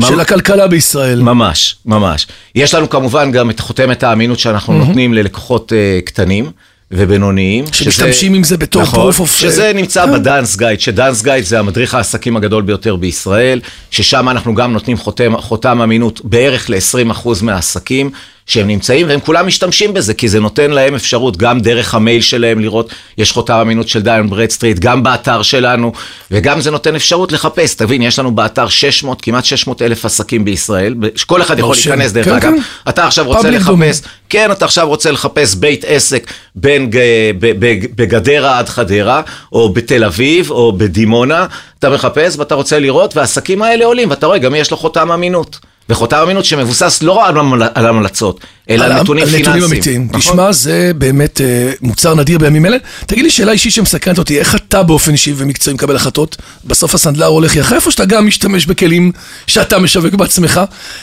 של 0.00 0.20
הכלכלה 0.20 0.66
בישראל. 0.66 1.22
ממש, 1.22 1.76
ממש. 1.86 2.26
יש 2.54 2.74
לנו 2.74 2.90
כמובן 2.90 3.32
גם 3.32 3.50
את 3.50 3.60
חותמת 3.60 4.02
האמינות 4.02 4.38
שאנחנו 4.38 4.78
נותנים 4.78 5.14
ללקוחות 5.14 5.72
אה, 5.72 5.98
קטנים. 6.04 6.50
ובינוניים. 6.90 7.64
שמשתמשים 7.72 8.34
עם 8.34 8.44
זה 8.44 8.56
בתור 8.56 8.82
נכון, 8.82 9.10
proof 9.12 9.20
of- 9.20 9.26
שזה 9.26 9.72
נמצא 9.74 10.06
כן. 10.06 10.12
בדאנס 10.12 10.56
גייד, 10.56 10.80
שדאנס 10.80 11.22
גייד 11.22 11.44
זה 11.44 11.58
המדריך 11.58 11.94
העסקים 11.94 12.36
הגדול 12.36 12.62
ביותר 12.62 12.96
בישראל, 12.96 13.60
ששם 13.90 14.28
אנחנו 14.28 14.54
גם 14.54 14.72
נותנים 14.72 14.96
חותם, 14.96 15.36
חותם 15.40 15.80
אמינות 15.80 16.20
בערך 16.24 16.70
ל-20% 16.70 17.28
מהעסקים 17.42 18.10
שהם 18.46 18.66
נמצאים, 18.68 19.08
והם 19.08 19.20
כולם 19.20 19.46
משתמשים 19.46 19.94
בזה, 19.94 20.14
כי 20.14 20.28
זה 20.28 20.40
נותן 20.40 20.70
להם 20.70 20.94
אפשרות 20.94 21.36
גם 21.36 21.60
דרך 21.60 21.94
המייל 21.94 22.20
שלהם 22.20 22.60
לראות, 22.60 22.90
יש 23.18 23.32
חותם 23.32 23.54
אמינות 23.54 23.88
של 23.88 24.02
דן 24.02 24.30
ברדסטריט, 24.30 24.78
גם 24.78 25.02
באתר 25.02 25.42
שלנו, 25.42 25.92
וגם 26.30 26.60
זה 26.60 26.70
נותן 26.70 26.94
אפשרות 26.94 27.32
לחפש. 27.32 27.74
תבין, 27.74 28.02
יש 28.02 28.18
לנו 28.18 28.30
באתר 28.34 28.68
600, 28.68 29.20
כמעט 29.20 29.44
600 29.44 29.82
אלף 29.82 30.04
עסקים 30.04 30.44
בישראל, 30.44 30.94
שכל 31.16 31.42
אחד 31.42 31.58
יכול 31.58 31.68
מרשים. 31.68 31.92
להיכנס 31.92 32.12
דרך 32.12 32.24
כן, 32.24 32.32
אגב. 32.32 32.42
כן. 32.42 32.60
אתה 32.88 33.06
עכשיו 33.06 33.24
רוצה 33.26 33.50
לחפש, 33.50 34.00
domain. 34.00 34.08
כן, 34.28 34.52
אתה 34.52 34.64
עכשיו 34.64 34.88
רוצה 34.88 35.10
לחפש 35.10 35.54
בית 35.54 35.84
עסק 35.88 36.26
בין 36.56 36.90
ג- 36.90 36.98
ב- 37.38 37.52
ב- 37.66 37.84
בגדרה 38.02 38.58
עד 38.58 38.68
חדרה, 38.68 39.22
או 39.52 39.68
בתל 39.72 40.04
אביב, 40.04 40.50
או 40.50 40.72
בדימונה, 40.72 41.46
אתה 41.78 41.90
מחפש 41.90 42.36
ואתה 42.38 42.54
רוצה 42.54 42.78
לראות, 42.78 43.16
והעסקים 43.16 43.62
האלה 43.62 43.84
עולים, 43.84 44.10
ואתה 44.10 44.26
רואה, 44.26 44.38
גם 44.38 44.54
יש 44.54 44.70
לו 44.70 44.76
חותם 44.76 45.12
אמינות. 45.12 45.58
וחותם 45.88 46.16
אמינות 46.16 46.44
שמבוסס 46.44 47.02
לא 47.02 47.28
על 47.28 47.36
על 47.74 47.86
המלצות, 47.86 48.40
אלא 48.70 48.84
על 48.84 49.00
נתונים 49.00 49.22
על 49.22 49.30
פיננסיים. 49.30 49.56
נתונים 49.56 49.72
אמיתיים. 49.72 50.08
נכון? 50.08 50.20
תשמע, 50.20 50.52
זה 50.52 50.90
באמת 50.98 51.40
אה, 51.40 51.72
מוצר 51.80 52.14
נדיר 52.14 52.38
בימים 52.38 52.66
אלה. 52.66 52.76
תגיד 53.06 53.24
לי 53.24 53.30
שאלה 53.30 53.52
אישית 53.52 53.72
שמסקרנת 53.72 54.18
אותי, 54.18 54.38
איך 54.38 54.54
אתה 54.54 54.82
באופן 54.82 55.12
אישי 55.12 55.32
ומקצועי 55.36 55.74
מקבל 55.74 55.96
החלטות? 55.96 56.36
בסוף 56.64 56.94
הסנדלר 56.94 57.26
הולך 57.26 57.56
יחף, 57.56 57.86
או 57.86 57.90
שאתה 57.90 58.04
גם 58.04 58.26
משתמש 58.26 58.66
בכלים 58.66 59.12
שאתה 59.46 59.78
משווק 59.78 60.14
בעצמך? 60.14 60.60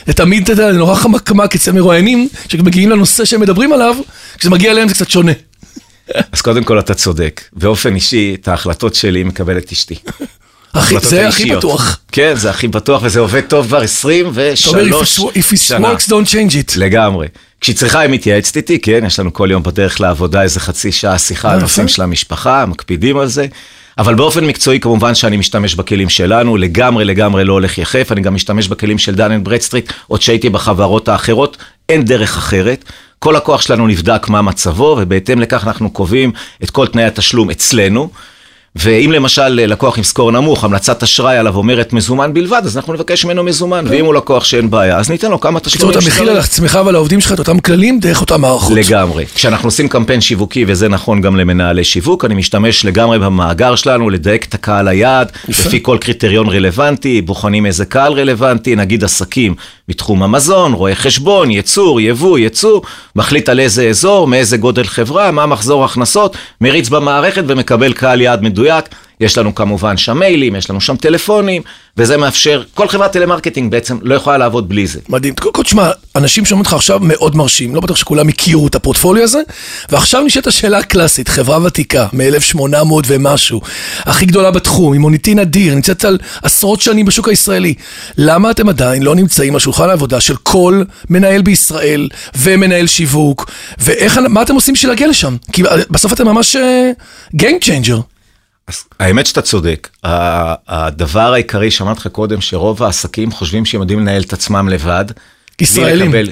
זה 0.08 0.14
תמיד, 0.14 0.44
אתה 0.44 0.52
יודע, 0.52 0.72
נורא 0.72 0.96
חמקמק 0.96 1.56
אצל 1.56 1.72
מרואיינים, 1.72 2.28
שמגיעים 2.48 2.90
לנושא 2.90 3.26
שהם 3.26 3.42
מדברים 3.42 3.74
עליו, 3.74 3.96
כשזה 4.38 4.50
מגיע 4.50 4.72
אליהם 4.72 4.88
זה 4.88 4.94
קצת 4.94 5.10
שונה. 5.10 5.32
אז 6.32 6.42
קודם 6.42 6.64
כל 6.64 6.80
אתה 6.80 6.94
צודק. 6.94 7.42
באופן 7.54 7.96
אישי, 7.96 8.38
את 8.42 8.48
ההחלטות 8.48 8.96
שלי 8.96 9.24
מקבלת 9.24 9.72
אשתי. 9.72 9.96
ההחלטות 10.74 11.10
זה 11.10 11.28
הכי. 11.28 11.56
בטוח. 11.56 12.00
כן, 12.12 12.34
זה 12.36 12.50
הכי 12.50 12.68
בטוח, 12.68 13.02
וזה 13.06 13.20
עובד 13.20 13.42
טוב 13.42 13.66
כבר 13.68 13.82
23 13.82 14.68
אתה 14.68 14.78
אומר, 14.78 15.32
if 15.34 15.54
it- 15.54 15.58
שנה. 15.58 15.94
works, 15.94 16.08
don't 16.10 16.28
change 16.32 16.54
it. 16.54 16.74
לגמרי. 16.76 17.28
כשהיא 17.62 17.76
צריכה, 17.76 18.00
היא 18.00 18.10
מתייעצת 18.10 18.58
איתי, 18.58 18.80
כן, 18.80 19.04
יש 19.08 19.20
לנו 19.20 19.34
כל 19.34 19.48
יום 19.52 19.64
בדרך 19.64 20.02
לעבודה 20.02 20.42
איזה 20.42 20.60
חצי 20.60 20.92
שעה 20.92 21.18
שיחה 21.20 21.48
אה, 21.48 21.54
על 21.54 21.58
יפה. 21.58 21.66
נושאים 21.66 21.88
של 21.88 22.02
המשפחה, 22.02 22.66
מקפידים 22.66 23.18
על 23.18 23.28
זה. 23.28 23.46
אבל 23.98 24.16
באופן 24.16 24.46
מקצועי 24.46 24.80
כמובן 24.80 25.16
שאני 25.16 25.38
משתמש 25.38 25.76
בכלים 25.76 26.10
שלנו, 26.10 26.58
לגמרי 26.58 27.06
לגמרי 27.06 27.44
לא 27.44 27.54
הולך 27.54 27.78
יחף, 27.78 28.08
אני 28.12 28.22
גם 28.22 28.36
משתמש 28.36 28.68
בכלים 28.68 28.98
של 28.98 29.16
דן 29.16 29.32
אנד 29.32 29.44
ברדסטריט, 29.46 29.94
עוד 30.08 30.22
שהייתי 30.22 30.50
בחברות 30.50 31.08
האחרות, 31.10 31.58
אין 31.90 32.06
דרך 32.06 32.38
אחרת. 32.38 32.86
כל 33.20 33.34
לקוח 33.38 33.62
שלנו 33.62 33.88
נבדק 33.88 34.30
מה 34.30 34.42
מצבו, 34.42 34.98
ובהתאם 35.02 35.40
לכך 35.42 35.68
אנחנו 35.68 35.90
קובעים 35.92 36.32
את 36.64 36.70
כל 36.70 36.88
תנאי 36.88 37.04
התשלום 37.04 37.50
אצלנו. 37.50 38.10
ואם 38.76 39.12
למשל 39.12 39.48
לקוח 39.48 39.98
עם 39.98 40.04
סקור 40.04 40.32
נמוך, 40.32 40.64
המלצת 40.64 41.04
אשראי 41.04 41.38
עליו 41.38 41.56
אומרת 41.56 41.94
מזומן 41.94 42.34
בלבד, 42.34 42.62
אז 42.64 42.78
אנחנו 42.78 42.94
נבקש 42.94 43.26
ממנו 43.26 43.44
מזומן, 43.44 43.86
ואם 43.90 44.06
הוא 44.06 44.14
לקוח 44.14 44.44
שאין 44.44 44.70
בעיה, 44.70 44.98
אז 44.98 45.10
ניתן 45.10 45.32
לו 45.32 45.40
כמה 45.40 45.60
בקיצור, 45.60 45.92
תשלומים. 45.92 45.98
אתה 45.98 46.00
מכיל 46.00 46.14
שצריך. 46.14 46.30
על 46.30 46.38
עצמך 46.38 46.80
ועל 46.86 46.96
העובדים 46.96 47.22
שלך 47.22 47.32
את 47.32 47.40
אותם 47.40 47.60
כללים 47.60 48.00
דרך 48.00 48.22
אותם 48.22 48.42
מערכות. 48.42 48.78
לגמרי. 48.78 49.26
כשאנחנו 49.36 49.68
עושים 49.68 49.88
קמפיין 49.90 50.22
שיווקי, 50.22 50.66
וזה 50.68 50.90
נכון 50.90 51.22
גם 51.22 51.36
למנהלי 51.36 51.84
שיווק, 51.84 52.26
אני 52.26 52.36
משתמש 52.36 52.86
לגמרי 52.86 53.20
במאגר 53.20 53.76
שלנו, 53.76 54.10
לדייק 54.10 54.46
את 54.46 54.54
הקהל 54.54 54.88
היעד. 54.88 55.32
לפי 55.48 55.80
כל 55.84 55.98
קריטריון 56.02 56.50
רלוונטי, 56.50 57.22
בוחנים 57.22 57.66
איזה 57.66 57.86
קהל 57.86 58.14
רלוונטי, 58.14 58.76
נגיד 58.76 59.04
עסקים 59.04 59.56
בתחום 59.92 60.24
המזון, 60.24 60.74
רואה 60.74 60.96
חשבון, 60.96 61.52
ייצור, 61.52 62.02
יבוא, 62.02 62.40
ייצוא, 62.40 62.82
מחליט 63.16 63.50
על 63.50 63.60
איזה 63.60 63.90
אזור, 63.90 64.28
מאיזה 64.28 64.58
גודל 64.58 64.84
חברה, 64.84 65.32
מה 65.32 65.46
מחזור 65.46 65.86
הכנסות, 65.86 66.38
מריץ 66.62 66.90
במערכת 66.90 67.44
ומקבל 67.48 67.94
קהל 67.94 68.22
יעד 68.22 68.42
מדויק. 68.44 68.86
יש 69.22 69.38
לנו 69.38 69.56
כמובן 69.56 69.98
שם 69.98 70.20
מיילים, 70.20 70.56
יש 70.56 70.70
לנו 70.70 70.82
שם 70.82 70.96
טלפונים, 70.96 71.62
וזה 71.98 72.18
מאפשר, 72.18 72.64
כל 72.74 72.88
חברת 72.88 73.12
טלמרקטינג 73.12 73.72
בעצם 73.72 73.98
לא 74.02 74.16
יכולה 74.16 74.38
לעבוד 74.38 74.70
בלי 74.70 74.88
זה. 74.88 75.00
מדהים. 75.10 75.36
קודם 75.36 75.54
כל, 75.54 75.64
תשמע, 75.64 75.90
אנשים 76.16 76.46
שומעים 76.46 76.60
אותך 76.60 76.74
עכשיו 76.74 77.00
מאוד 77.02 77.36
מרשים, 77.36 77.76
לא 77.76 77.82
בטוח 77.82 77.98
שכולם 77.98 78.28
הכירו 78.28 78.68
את 78.68 78.76
הפורטפוליו 78.76 79.24
הזה, 79.24 79.42
ועכשיו 79.90 80.22
נשאלת 80.22 80.48
השאלה 80.48 80.78
הקלאסית, 80.78 81.28
חברה 81.28 81.64
ותיקה, 81.64 82.08
מ-1800 82.14 82.94
ומשהו, 83.08 83.62
הכי 84.00 84.26
גדולה 84.26 84.52
בתחום, 84.52 84.94
עם 84.94 85.02
מוניטין 85.02 85.40
אדיר, 85.40 85.76
נמצאת 85.76 86.06
על 86.06 86.18
עשרות 86.44 86.82
שנים 86.82 87.06
בשוק 87.06 87.28
הישראלי. 87.28 87.74
למה 88.18 88.52
אתם 88.52 88.70
עדיין 88.70 89.04
לא 89.04 89.16
נמצאים 89.16 89.54
על 89.54 89.60
שולחן 89.60 89.90
העבודה 89.90 90.22
של 90.22 90.36
כל 90.36 90.84
מנהל 91.10 91.42
בישראל 91.42 92.10
ומנהל 92.38 92.88
שיווק, 92.88 93.52
ואיך, 93.78 94.18
מה 94.30 94.42
אתם 94.42 94.56
עושים 94.56 94.74
בשביל 94.74 94.92
להגיע 94.92 95.08
לשם? 95.08 95.36
כי 95.52 95.64
בסוף 95.90 96.14
אתם 96.14 96.28
ממש 96.28 96.56
אה, 96.56 96.92
Game 97.36 97.64
changer. 97.64 98.11
האמת 99.00 99.26
שאתה 99.26 99.42
צודק. 99.42 99.90
הדבר 100.04 101.34
העיקרי 101.34 101.72
שאמרתי 101.72 102.00
לך 102.00 102.08
קודם, 102.08 102.42
שרוב 102.42 102.84
העסקים 102.84 103.32
חושבים 103.32 103.66
שהם 103.66 103.82
יודעים 103.82 104.00
לנהל 104.00 104.22
את 104.22 104.34
עצמם 104.34 104.70
לבד. 104.70 105.06
ישראלים. 105.62 106.14
לקבל- 106.14 106.32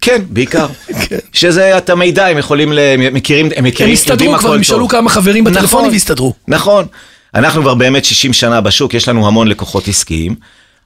כן, 0.00 0.22
בעיקר. 0.30 0.66
כן. 1.08 1.18
שזה 1.32 1.78
את 1.78 1.90
המידע, 1.90 2.26
הם 2.26 2.38
יכולים, 2.38 2.72
הם 2.72 3.14
מכירים, 3.14 3.46
הם 3.46 3.52
הם 3.56 3.64
מכירים, 3.64 3.92
יסתדרו 3.94 4.34
הכל 4.34 4.40
כבר, 4.42 4.52
הם. 4.54 4.60
ישאלו 4.60 4.88
כמה 4.88 5.10
חברים 5.10 5.44
בטלפונים 5.44 5.64
נכון, 5.64 5.88
ויסתדרו. 5.90 6.34
נכון. 6.48 6.86
אנחנו 7.34 7.62
כבר 7.62 7.74
באמת 7.74 8.04
60 8.04 8.32
שנה 8.32 8.60
בשוק, 8.60 8.94
יש 8.94 9.08
לנו 9.08 9.26
המון 9.26 9.48
לקוחות 9.48 9.88
עסקיים. 9.88 10.34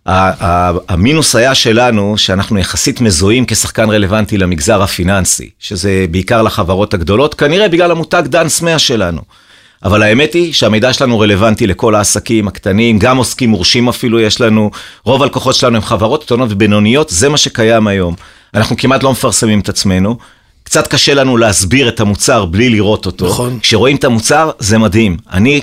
המינוס 0.07 1.37
היה 1.37 1.55
שלנו, 1.55 2.19
שאנחנו 2.19 2.59
יחסית 2.59 3.01
מזוהים 3.01 3.47
כשחקן 3.47 3.91
רלוונטי 3.91 4.39
למגזר 4.39 4.83
הפיננסי, 4.83 5.51
שזה 5.59 6.05
בעיקר 6.11 6.43
לחברות 6.43 6.95
הגדולות, 6.95 7.35
כנראה 7.35 7.69
בגלל 7.69 7.91
המותג 7.91 8.23
דאנס 8.27 8.63
100 8.63 8.79
שלנו. 8.79 9.21
אבל 9.85 10.03
האמת 10.03 10.35
היא 10.35 10.53
שהמידע 10.53 10.93
שלנו 10.93 11.21
רלוונטי 11.21 11.67
לכל 11.67 11.95
העסקים 11.95 12.49
הקטנים, 12.49 12.99
גם 12.99 13.17
עוסקים 13.17 13.51
מורשים 13.51 13.89
אפילו 13.89 14.21
יש 14.21 14.41
לנו, 14.41 14.71
רוב 15.05 15.23
הלקוחות 15.23 15.55
שלנו 15.55 15.77
הם 15.77 15.83
חברות 15.83 16.25
קטנות 16.25 16.49
ובינוניות, 16.53 17.09
זה 17.09 17.29
מה 17.29 17.37
שקיים 17.37 17.87
היום. 17.87 18.15
אנחנו 18.55 18.77
כמעט 18.77 19.03
לא 19.03 19.13
מפרסמים 19.13 19.61
את 19.61 19.69
עצמנו. 19.69 20.17
קצת 20.63 20.87
קשה 20.87 21.15
לנו 21.15 21.37
להסביר 21.37 21.89
את 21.89 22.01
המוצר 22.01 22.45
בלי 22.45 22.69
לראות 22.69 23.07
אותו. 23.07 23.27
נכון. 23.27 23.59
כשרואים 23.63 23.97
את 23.97 24.05
המוצר, 24.05 24.51
זה 24.59 24.79
מדהים. 24.79 25.17
אני 25.33 25.61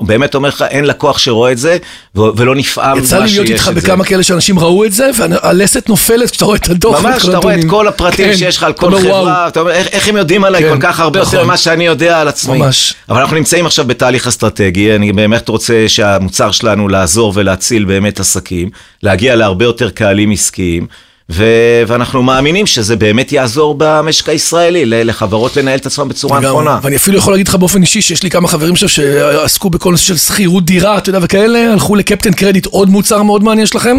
באמת 0.00 0.34
אומר 0.34 0.48
לך, 0.48 0.64
אין 0.70 0.84
לקוח 0.84 1.18
שרואה 1.18 1.52
את 1.52 1.58
זה, 1.58 1.76
ולא 2.14 2.54
נפעם 2.54 2.98
יצא 2.98 3.16
לי 3.16 3.20
מה 3.20 3.26
להיות 3.26 3.46
שיש 3.46 3.50
איתך 3.50 3.68
את 3.68 3.74
זה. 3.74 3.80
בכמה 3.80 4.04
כאלה 4.04 4.22
שאנשים 4.22 4.58
ראו 4.58 4.84
את 4.84 4.92
זה, 4.92 5.10
והלסת 5.16 5.88
נופלת 5.88 6.30
כשאתה 6.30 6.44
רואה 6.44 6.56
את 6.56 6.68
הדוח. 6.68 7.00
ממש, 7.04 7.28
אתה 7.28 7.38
רואה 7.38 7.54
את. 7.54 7.64
כל 7.66 7.88
הפרטים 7.88 8.26
כן. 8.26 8.36
שיש 8.36 8.56
לך 8.56 8.62
על 8.62 8.72
כל. 8.72 8.98
חברה, 8.98 9.48
אתה 9.48 9.60
אומר, 9.60 9.70
איך, 9.72 9.86
איך 9.86 10.08
הם 10.08 10.16
יודעים 10.16 10.44
עליי 10.44 10.62
כן, 10.62 10.70
כל 10.70 10.80
כך 10.80 11.00
הרבה 11.00 11.18
יותר 11.18 11.32
נכון. 11.32 11.44
ממה 11.44 11.56
שאני 11.56 11.86
יודע 11.86 12.20
על 12.20 12.28
עצמי. 12.28 12.58
ממש. 12.58 12.94
אבל 13.08 13.20
אנחנו 13.20 13.36
נמצאים 13.36 13.66
עכשיו 13.66 13.84
בתהליך 13.84 14.26
אסטרטגי, 14.26 14.94
אני 14.94 15.12
באמת 15.12 15.48
רוצה 15.48 15.84
שהמוצר 15.88 16.50
שלנו 16.50 16.88
לעזור 16.88 17.32
ולהציל 17.36 17.84
באמת 17.84 18.20
עסקים, 18.20 18.70
להגיע 19.02 19.36
להרבה 19.36 19.64
יותר 19.64 19.90
קהלים 19.90 20.30
עסקיים. 20.30 20.86
ו- 21.30 21.82
ואנחנו 21.86 22.22
מאמינים 22.22 22.66
שזה 22.66 22.96
באמת 22.96 23.32
יעזור 23.32 23.74
במשק 23.78 24.28
הישראלי, 24.28 24.84
לחברות 24.86 25.56
לנהל 25.56 25.78
את 25.78 25.86
עצמם 25.86 26.08
בצורה 26.08 26.38
לגמרי. 26.38 26.50
נכונה. 26.50 26.78
ואני 26.82 26.96
אפילו 26.96 27.18
יכול 27.18 27.32
להגיד 27.32 27.48
לך 27.48 27.54
באופן 27.54 27.82
אישי 27.82 28.02
שיש 28.02 28.22
לי 28.22 28.30
כמה 28.30 28.48
חברים 28.48 28.72
עכשיו 28.72 28.88
שעסקו 28.88 29.70
בכל 29.70 29.90
נושא 29.90 30.04
של 30.04 30.16
שכירות 30.16 30.64
דירה, 30.64 30.98
אתה 30.98 31.10
יודע, 31.10 31.18
וכאלה, 31.22 31.72
הלכו 31.72 31.96
לקפטן 31.96 32.32
קרדיט, 32.32 32.66
עוד 32.66 32.88
מוצר 32.88 33.22
מאוד 33.22 33.44
מעניין 33.44 33.66
שלכם, 33.66 33.96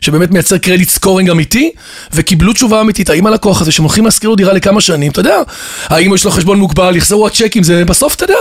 שבאמת 0.00 0.30
מייצר 0.30 0.58
credit 0.58 0.88
scoring 0.88 1.30
אמיתי, 1.30 1.70
וקיבלו 2.12 2.52
תשובה 2.52 2.80
אמיתית, 2.80 3.10
האם 3.10 3.26
הלקוח 3.26 3.60
הזה 3.60 3.72
שהם 3.72 3.84
הולכים 3.84 4.04
להשכיר 4.04 4.34
דירה 4.34 4.52
לכמה 4.52 4.80
שנים, 4.80 5.12
אתה 5.12 5.20
יודע, 5.20 5.36
האם 5.86 6.14
יש 6.14 6.24
לו 6.24 6.30
חשבון 6.30 6.58
מוגבל, 6.58 6.96
חזרו 6.96 7.26
הצ'קים, 7.26 7.62
זה 7.62 7.84
בסוף, 7.84 8.14
אתה 8.14 8.24
יודע, 8.24 8.34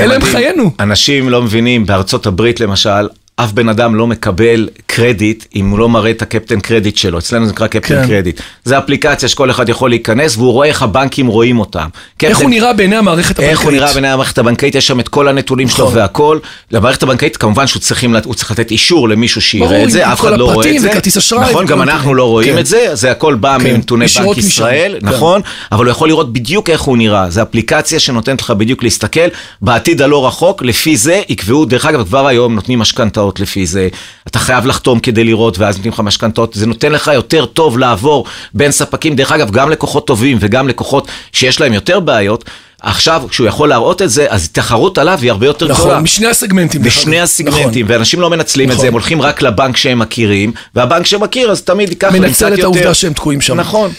אלה 0.00 0.14
הם. 0.14 0.24
חיינו. 0.24 0.70
אנשים 0.80 1.28
לא 1.28 1.42
מבינים, 1.42 1.86
בארצות 1.86 2.26
הברית 2.26 2.60
למשל, 2.60 3.08
אף 3.36 3.52
בן 3.52 3.68
אדם 3.68 3.94
לא 3.94 4.06
מקבל 4.06 4.68
קרדיט 4.86 5.44
אם 5.56 5.70
הוא 5.70 5.78
לא 5.78 5.88
מראה 5.88 6.10
את 6.10 6.22
הקפטן 6.22 6.60
קרדיט 6.60 6.96
שלו, 6.96 7.18
אצלנו 7.18 7.46
זה 7.46 7.52
נקרא 7.52 7.66
קפטן 7.66 8.02
כן. 8.02 8.06
קרדיט. 8.08 8.40
זה 8.64 8.78
אפליקציה 8.78 9.28
שכל 9.28 9.50
אחד 9.50 9.68
יכול 9.68 9.90
להיכנס 9.90 10.36
והוא 10.36 10.52
רואה 10.52 10.68
איך 10.68 10.82
הבנקים 10.82 11.26
רואים 11.26 11.60
אותם. 11.60 11.88
איך 12.22 12.32
קפטן- 12.32 12.42
הוא 12.42 12.50
נראה 12.50 12.72
בעיני 12.72 12.96
המערכת 12.96 13.30
הבנקאית? 13.38 13.50
איך 13.50 13.60
הוא 13.60 13.72
נראה 13.72 13.92
בעיני 13.92 14.08
המערכת 14.08 14.38
הבנקאית, 14.38 14.74
יש 14.74 14.86
שם 14.86 15.00
את 15.00 15.08
כל 15.08 15.28
הנתונים 15.28 15.68
שלו 15.68 15.84
נכון. 15.84 15.96
והכל. 15.98 16.38
למערכת 16.70 17.02
הבנקאית 17.02 17.36
כמובן 17.36 17.66
שהוא 17.66 17.80
צריכים, 17.80 18.14
צריך 18.34 18.50
לתת 18.50 18.70
אישור 18.70 19.08
למישהו 19.08 19.42
שיראה 19.42 19.84
את 19.84 19.90
זה, 19.90 20.12
אף 20.12 20.20
אחד 20.20 20.38
לא 20.38 20.44
רואה 20.44 20.70
את 20.76 20.80
זה. 20.80 20.88
נכון, 21.50 21.66
גם. 21.66 21.82
אנחנו 21.82 22.14
לא 22.14 22.24
רואים 22.24 22.52
כן. 22.54 22.58
את 22.58 22.66
זה, 22.66 22.88
זה 22.92 23.10
הכל 23.10 23.34
בא 23.34 23.58
כן, 23.58 23.64
מנתוני 23.64 24.06
בנק 24.18 24.36
ישראל, 24.38 24.96
כן. 25.00 25.06
נכון, 25.08 25.40
אבל 25.72 25.84
הוא 25.84 25.90
יכול 25.90 26.08
לראות 26.08 26.32
בדיוק 26.32 26.70
איך 26.70 26.80
הוא 26.80 26.96
נראה. 26.96 27.30
זו 27.30 27.42
אפליקציה 27.42 27.98
שנותנת 28.00 28.40
לך 28.40 28.50
בדיוק 28.50 28.82
להסתכל, 28.82 29.28
בעתיד 29.62 30.02
הלא 30.02 30.26
רחוק, 30.26 30.62
לפי 30.62 30.96
זה 30.96 31.20
יקבעו, 31.28 31.64
דרך 31.64 31.86
אגב, 31.86 32.04
כבר 32.04 32.26
היום 32.26 32.54
נותנים 32.54 32.78
משכנתאות 32.78 33.23
לפי 33.40 33.66
זה. 33.66 33.88
אתה 34.26 34.38
חייב 34.38 34.66
לחתום 34.66 35.00
כדי 35.00 35.24
לראות, 35.24 35.58
ואז 35.58 35.76
נותנים 35.76 35.92
לך 35.92 36.00
משכנתאות. 36.00 36.54
זה 36.54 36.66
נותן 36.66 36.92
לך 36.92 37.10
יותר 37.14 37.46
טוב 37.46 37.78
לעבור 37.78 38.24
בין 38.54 38.70
ספקים, 38.70 39.16
דרך 39.16 39.32
אגב, 39.32 39.50
גם 39.50 39.70
לקוחות 39.70 40.06
טובים 40.06 40.38
וגם 40.40 40.68
לקוחות 40.68 41.08
שיש 41.32 41.60
להם 41.60 41.72
יותר 41.72 42.00
בעיות. 42.00 42.44
עכשיו, 42.82 43.22
כשהוא 43.28 43.46
יכול 43.46 43.68
להראות 43.68 44.02
את 44.02 44.10
זה, 44.10 44.26
אז 44.28 44.44
התחרות 44.44 44.98
עליו 44.98 45.18
היא 45.22 45.30
הרבה 45.30 45.46
יותר 45.46 45.66
גדולה. 45.66 45.90
נכון, 45.90 46.02
משני 46.02 46.26
הסגמנטים. 46.26 46.82
בשני 46.82 47.16
אגב. 47.16 47.22
הסגמנטים, 47.22 47.86
ואנשים 47.88 48.20
לא 48.20 48.30
מנצלים 48.30 48.68
את 48.68 48.72
נכון. 48.72 48.80
זה, 48.82 48.86
הם 48.88 48.92
הולכים 48.92 49.22
רק 49.22 49.42
לבנק 49.42 49.76
שהם 49.76 49.98
מכירים, 49.98 50.52
והבנק 50.74 51.06
שמכיר 51.06 51.50
אז 51.50 51.62
תמיד 51.62 51.88
ייקח 51.88 52.12
להם 52.12 52.22
מנצל 52.22 52.32
קצת 52.34 52.46
את 52.46 52.50
יותר. 52.50 52.62
העובדה 52.62 52.94
שהם 52.94 53.12
תקועים 53.12 53.40
שם. 53.40 53.60
נכון. 53.60 53.90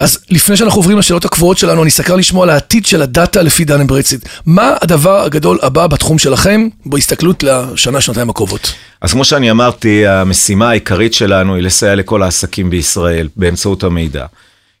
אז 0.00 0.18
לפני 0.30 0.56
שאנחנו 0.56 0.78
עוברים 0.78 0.98
לשאלות 0.98 1.24
הקבועות 1.24 1.58
שלנו, 1.58 1.82
אני 1.82 1.90
סקר 1.90 2.16
לשמוע 2.16 2.42
על 2.42 2.50
העתיד 2.50 2.86
של 2.86 3.02
הדאטה 3.02 3.42
לפי 3.42 3.64
דן 3.64 3.86
ברקסיט. 3.86 4.28
מה 4.46 4.74
הדבר 4.82 5.22
הגדול 5.24 5.58
הבא 5.62 5.86
בתחום 5.86 6.18
שלכם, 6.18 6.68
בהסתכלות 6.86 7.42
לשנה, 7.42 8.00
שנתיים 8.00 8.30
הקרובות? 8.30 8.72
אז 9.00 9.12
כמו 9.12 9.24
שאני 9.24 9.50
אמרתי, 9.50 10.06
המשימה 10.06 10.70
העיקרית 10.70 11.14
שלנו 11.14 11.54
היא 11.54 11.62
לסייע 11.62 11.94
לכל 11.94 12.22
העסקים 12.22 12.70
בישראל 12.70 13.28
באמצעות 13.36 13.84
המידע. 13.84 14.26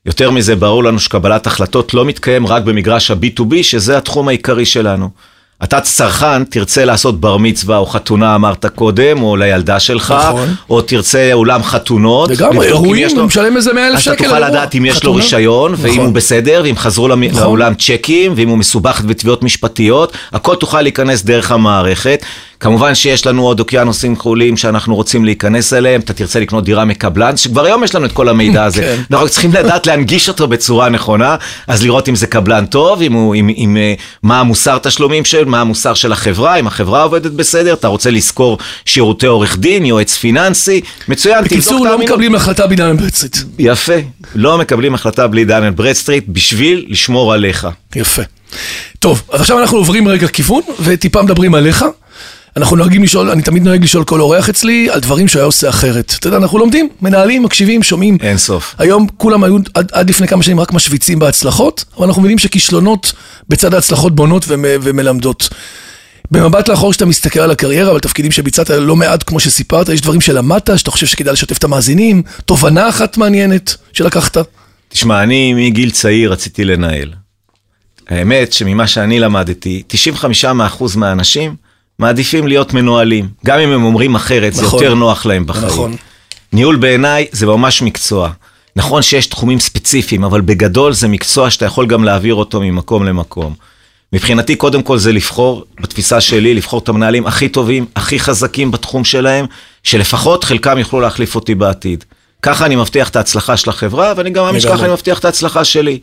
יותר 0.06 0.30
מזה, 0.30 0.56
ברור 0.56 0.84
לנו 0.84 0.98
שקבלת 1.00 1.46
החלטות 1.46 1.94
לא 1.94 2.04
מתקיים 2.04 2.46
רק 2.46 2.62
במגרש 2.62 3.10
ה-B2B, 3.10 3.62
שזה 3.62 3.96
התחום 3.98 4.28
העיקרי 4.28 4.66
שלנו. 4.66 5.10
אתה 5.64 5.80
צרכן, 5.80 6.44
תרצה 6.44 6.84
לעשות 6.84 7.20
בר 7.20 7.36
מצווה 7.36 7.76
או 7.76 7.86
חתונה, 7.86 8.34
אמרת 8.34 8.66
קודם, 8.66 9.22
או 9.22 9.36
לילדה 9.36 9.80
שלך, 9.80 10.14
נכון. 10.28 10.54
או 10.70 10.80
תרצה 10.82 11.30
אולם 11.32 11.62
חתונות. 11.62 12.30
לגמרי, 12.30 12.56
אם 12.56 12.62
אירועים, 12.62 13.08
לו- 13.14 13.20
הוא 13.20 13.26
משלם 13.26 13.56
איזה 13.56 13.72
100,000 13.72 14.00
שקל 14.00 14.10
אז 14.12 14.30
אתה 14.30 14.38
תוכל. 14.40 14.48
לדעת 14.48 14.74
אם 14.74 14.84
יש 14.84 14.94
לו 14.94 15.00
חתונה. 15.00 15.16
רישיון, 15.16 15.74
ואם 15.78 15.92
נכון. 15.92 16.04
הוא 16.04 16.14
בסדר, 16.14 16.60
ואם 16.64 16.76
חזרו 16.76 17.08
נכון. 17.08 17.40
לאולם 17.42 17.74
צ'קים, 17.74 18.32
ואם 18.36 18.48
הוא 18.48 18.58
מסובך 18.58 19.02
בתביעות 19.06 19.42
משפטיות, 19.42 20.12
הכל 20.32 20.54
תוכל 20.54 20.82
להיכנס 20.82 21.22
דרך 21.24 21.50
המערכת. 21.52 22.22
כמובן 22.60 22.94
שיש 22.94 23.26
לנו 23.26 23.42
עוד 23.42 23.60
אוקיינוסים 23.60 24.16
כחולים 24.16 24.56
שאנחנו 24.56 24.94
רוצים 24.94 25.24
להיכנס 25.24 25.72
אליהם, 25.72 26.00
אתה 26.00 26.12
תרצה 26.12 26.40
לקנות 26.40 26.64
דירה 26.64 26.84
מקבלן, 26.84 27.36
שכבר 27.36 27.64
היום 27.64 27.84
יש 27.84 27.94
לנו 27.94 28.06
את 28.06 28.12
כל 28.12 28.28
המידע 28.28 28.64
הזה. 28.64 28.82
כן. 28.96 29.02
אנחנו 29.10 29.28
צריכים 29.28 29.52
לדעת 29.52 29.86
להנגיש 29.86 30.28
אותו 30.28 30.48
בצורה 30.48 30.88
נכונה, 30.88 31.36
אז 31.66 31.82
לראות 31.82 32.08
אם 32.08 32.14
זה 32.14 32.26
קבלן 32.26 32.66
טוב, 32.66 33.02
אם 33.02 33.12
הוא, 33.12 33.34
אם, 33.34 33.48
אם, 33.56 33.76
אה, 33.76 33.94
מה 34.22 34.40
המוסר 34.40 34.78
תשלומים 34.78 35.24
של, 35.24 35.44
מה 35.44 35.60
המוסר 35.60 35.94
של 35.94 36.12
החברה, 36.12 36.56
אם 36.56 36.66
החברה 36.66 37.02
עובדת 37.02 37.32
בסדר, 37.32 37.72
אתה 37.72 37.88
רוצה 37.88 38.10
לשכור 38.10 38.58
שירותי 38.84 39.26
עורך 39.26 39.58
דין, 39.58 39.86
יועץ 39.86 40.16
פיננסי, 40.16 40.80
מצוין, 41.08 41.38
תבדוק 41.38 41.52
בקיצור, 41.52 41.86
לא. 41.86 41.98
מקבלים 41.98 42.34
החלטה 42.34 42.66
בדן 42.66 42.96
ברדסטריט. 42.96 43.36
יפה, 43.58 43.96
לא 44.34 44.58
מקבלים 44.58 44.94
החלטה 44.94 45.26
בלי 45.26 45.44
דן 45.44 45.54
אנד 45.54 45.70
ברדסטריט 45.70 46.24
בשביל 46.28 46.84
לשמור 46.88 47.32
עליך. 47.32 47.68
יפה. 47.96 48.22
טוב, 48.98 49.22
אז 49.32 49.40
עכשיו 49.40 49.60
אנחנו 49.60 49.78
עוברים 49.78 50.08
רגע 50.08 50.28
כיוון, 50.28 50.62
וטיפה 50.80 51.22
מדברים 51.22 51.54
עליך. 51.54 51.84
אנחנו 52.60 52.76
נוהגים 52.76 53.02
לשאול, 53.02 53.30
אני 53.30 53.42
תמיד 53.42 53.62
נוהג 53.62 53.82
לשאול 53.82 54.04
כל 54.04 54.20
אורח 54.20 54.48
אצלי 54.48 54.90
על 54.90 55.00
דברים 55.00 55.28
שהוא 55.28 55.40
היה 55.40 55.46
עושה 55.46 55.68
אחרת. 55.68 56.14
אתה 56.18 56.26
יודע, 56.26 56.36
אנחנו 56.36 56.58
לומדים, 56.58 56.88
מנהלים, 57.02 57.42
מקשיבים, 57.42 57.82
שומעים. 57.82 58.18
אין 58.20 58.38
סוף. 58.38 58.74
היום 58.78 59.06
כולם 59.16 59.44
היו 59.44 59.56
עד, 59.74 59.90
עד 59.92 60.10
לפני 60.10 60.28
כמה 60.28 60.42
שנים 60.42 60.60
רק 60.60 60.72
משוויצים 60.72 61.18
בהצלחות, 61.18 61.84
אבל 61.96 62.06
אנחנו 62.06 62.22
מבינים 62.22 62.38
שכישלונות 62.38 63.12
בצד 63.48 63.74
ההצלחות 63.74 64.14
בונות 64.14 64.44
ומ, 64.48 64.64
ומלמדות. 64.82 65.48
במבט 66.30 66.68
לאחור 66.68 66.92
שאתה 66.92 67.06
מסתכל 67.06 67.40
על 67.40 67.50
הקריירה 67.50 67.90
ועל 67.90 68.00
תפקידים 68.00 68.32
שביצעת 68.32 68.70
לא 68.70 68.96
מעט, 68.96 69.22
כמו 69.22 69.40
שסיפרת, 69.40 69.88
יש 69.88 70.00
דברים 70.00 70.20
שלמדת, 70.20 70.70
שאתה 70.76 70.90
חושב 70.90 71.06
שכדאי 71.06 71.32
לשתף 71.32 71.58
את 71.58 71.64
המאזינים, 71.64 72.22
תובנה 72.44 72.88
אחת 72.88 73.16
מעניינת 73.16 73.76
שלקחת. 73.92 74.36
תשמע, 74.88 75.22
אני 75.22 75.54
מגיל 75.54 75.90
צעיר 75.90 76.32
רציתי 76.32 76.64
לנהל. 76.64 77.12
האמת 78.08 78.52
שממה 78.52 78.86
שאני 78.86 79.20
למדתי, 79.20 79.82
95% 80.44 80.96
מהאנשים 80.96 81.54
מעדיפים 82.00 82.46
להיות 82.46 82.74
מנוהלים. 82.74 83.28
גם 83.46 83.58
אם 83.58 83.72
הם 83.72 83.84
אומרים 83.84 84.14
אחרת, 84.14 84.54
זה 84.54 84.62
נכון. 84.62 84.82
יותר 84.82 84.94
נוח 84.94 85.26
להם 85.26 85.46
בחיים. 85.46 85.66
נכון. 85.66 85.96
ניהול 86.52 86.76
בעיניי 86.76 87.26
זה 87.32 87.46
ממש 87.46 87.82
מקצוע. 87.82 88.30
נכון 88.76 89.02
שיש 89.02 89.26
תחומים 89.26 89.60
ספציפיים, 89.60 90.24
אבל 90.24 90.40
בגדול 90.40 90.92
זה 90.92 91.08
מקצוע 91.08 91.50
שאתה 91.50 91.64
יכול 91.64 91.86
גם 91.86 92.04
להעביר 92.04 92.34
אותו 92.34 92.60
ממקום 92.60 93.04
למקום. 93.04 93.54
מבחינתי, 94.12 94.56
קודם 94.56 94.82
כל 94.82 94.98
זה 94.98 95.12
לבחור, 95.12 95.64
בתפיסה 95.80 96.20
שלי, 96.20 96.54
לבחור 96.54 96.80
את 96.80 96.88
המנהלים 96.88 97.26
הכי 97.26 97.48
טובים, 97.48 97.86
הכי 97.96 98.20
חזקים 98.20 98.70
בתחום 98.70 99.04
שלהם, 99.04 99.46
שלפחות 99.82 100.44
חלקם 100.44 100.78
יוכלו 100.78 101.00
להחליף 101.00 101.34
אותי 101.34 101.54
בעתיד. 101.54 102.04
ככה 102.42 102.66
אני 102.66 102.76
מבטיח 102.76 103.08
את 103.08 103.16
ההצלחה 103.16 103.56
של 103.56 103.70
החברה, 103.70 104.12
ואני 104.16 104.30
גם 104.30 104.44
מאמין. 104.44 104.60
שככה 104.60 104.84
אני 104.84 104.92
מבטיח 104.92 105.18
את 105.18 105.24
ההצלחה 105.24 105.64
שלי. 105.64 105.98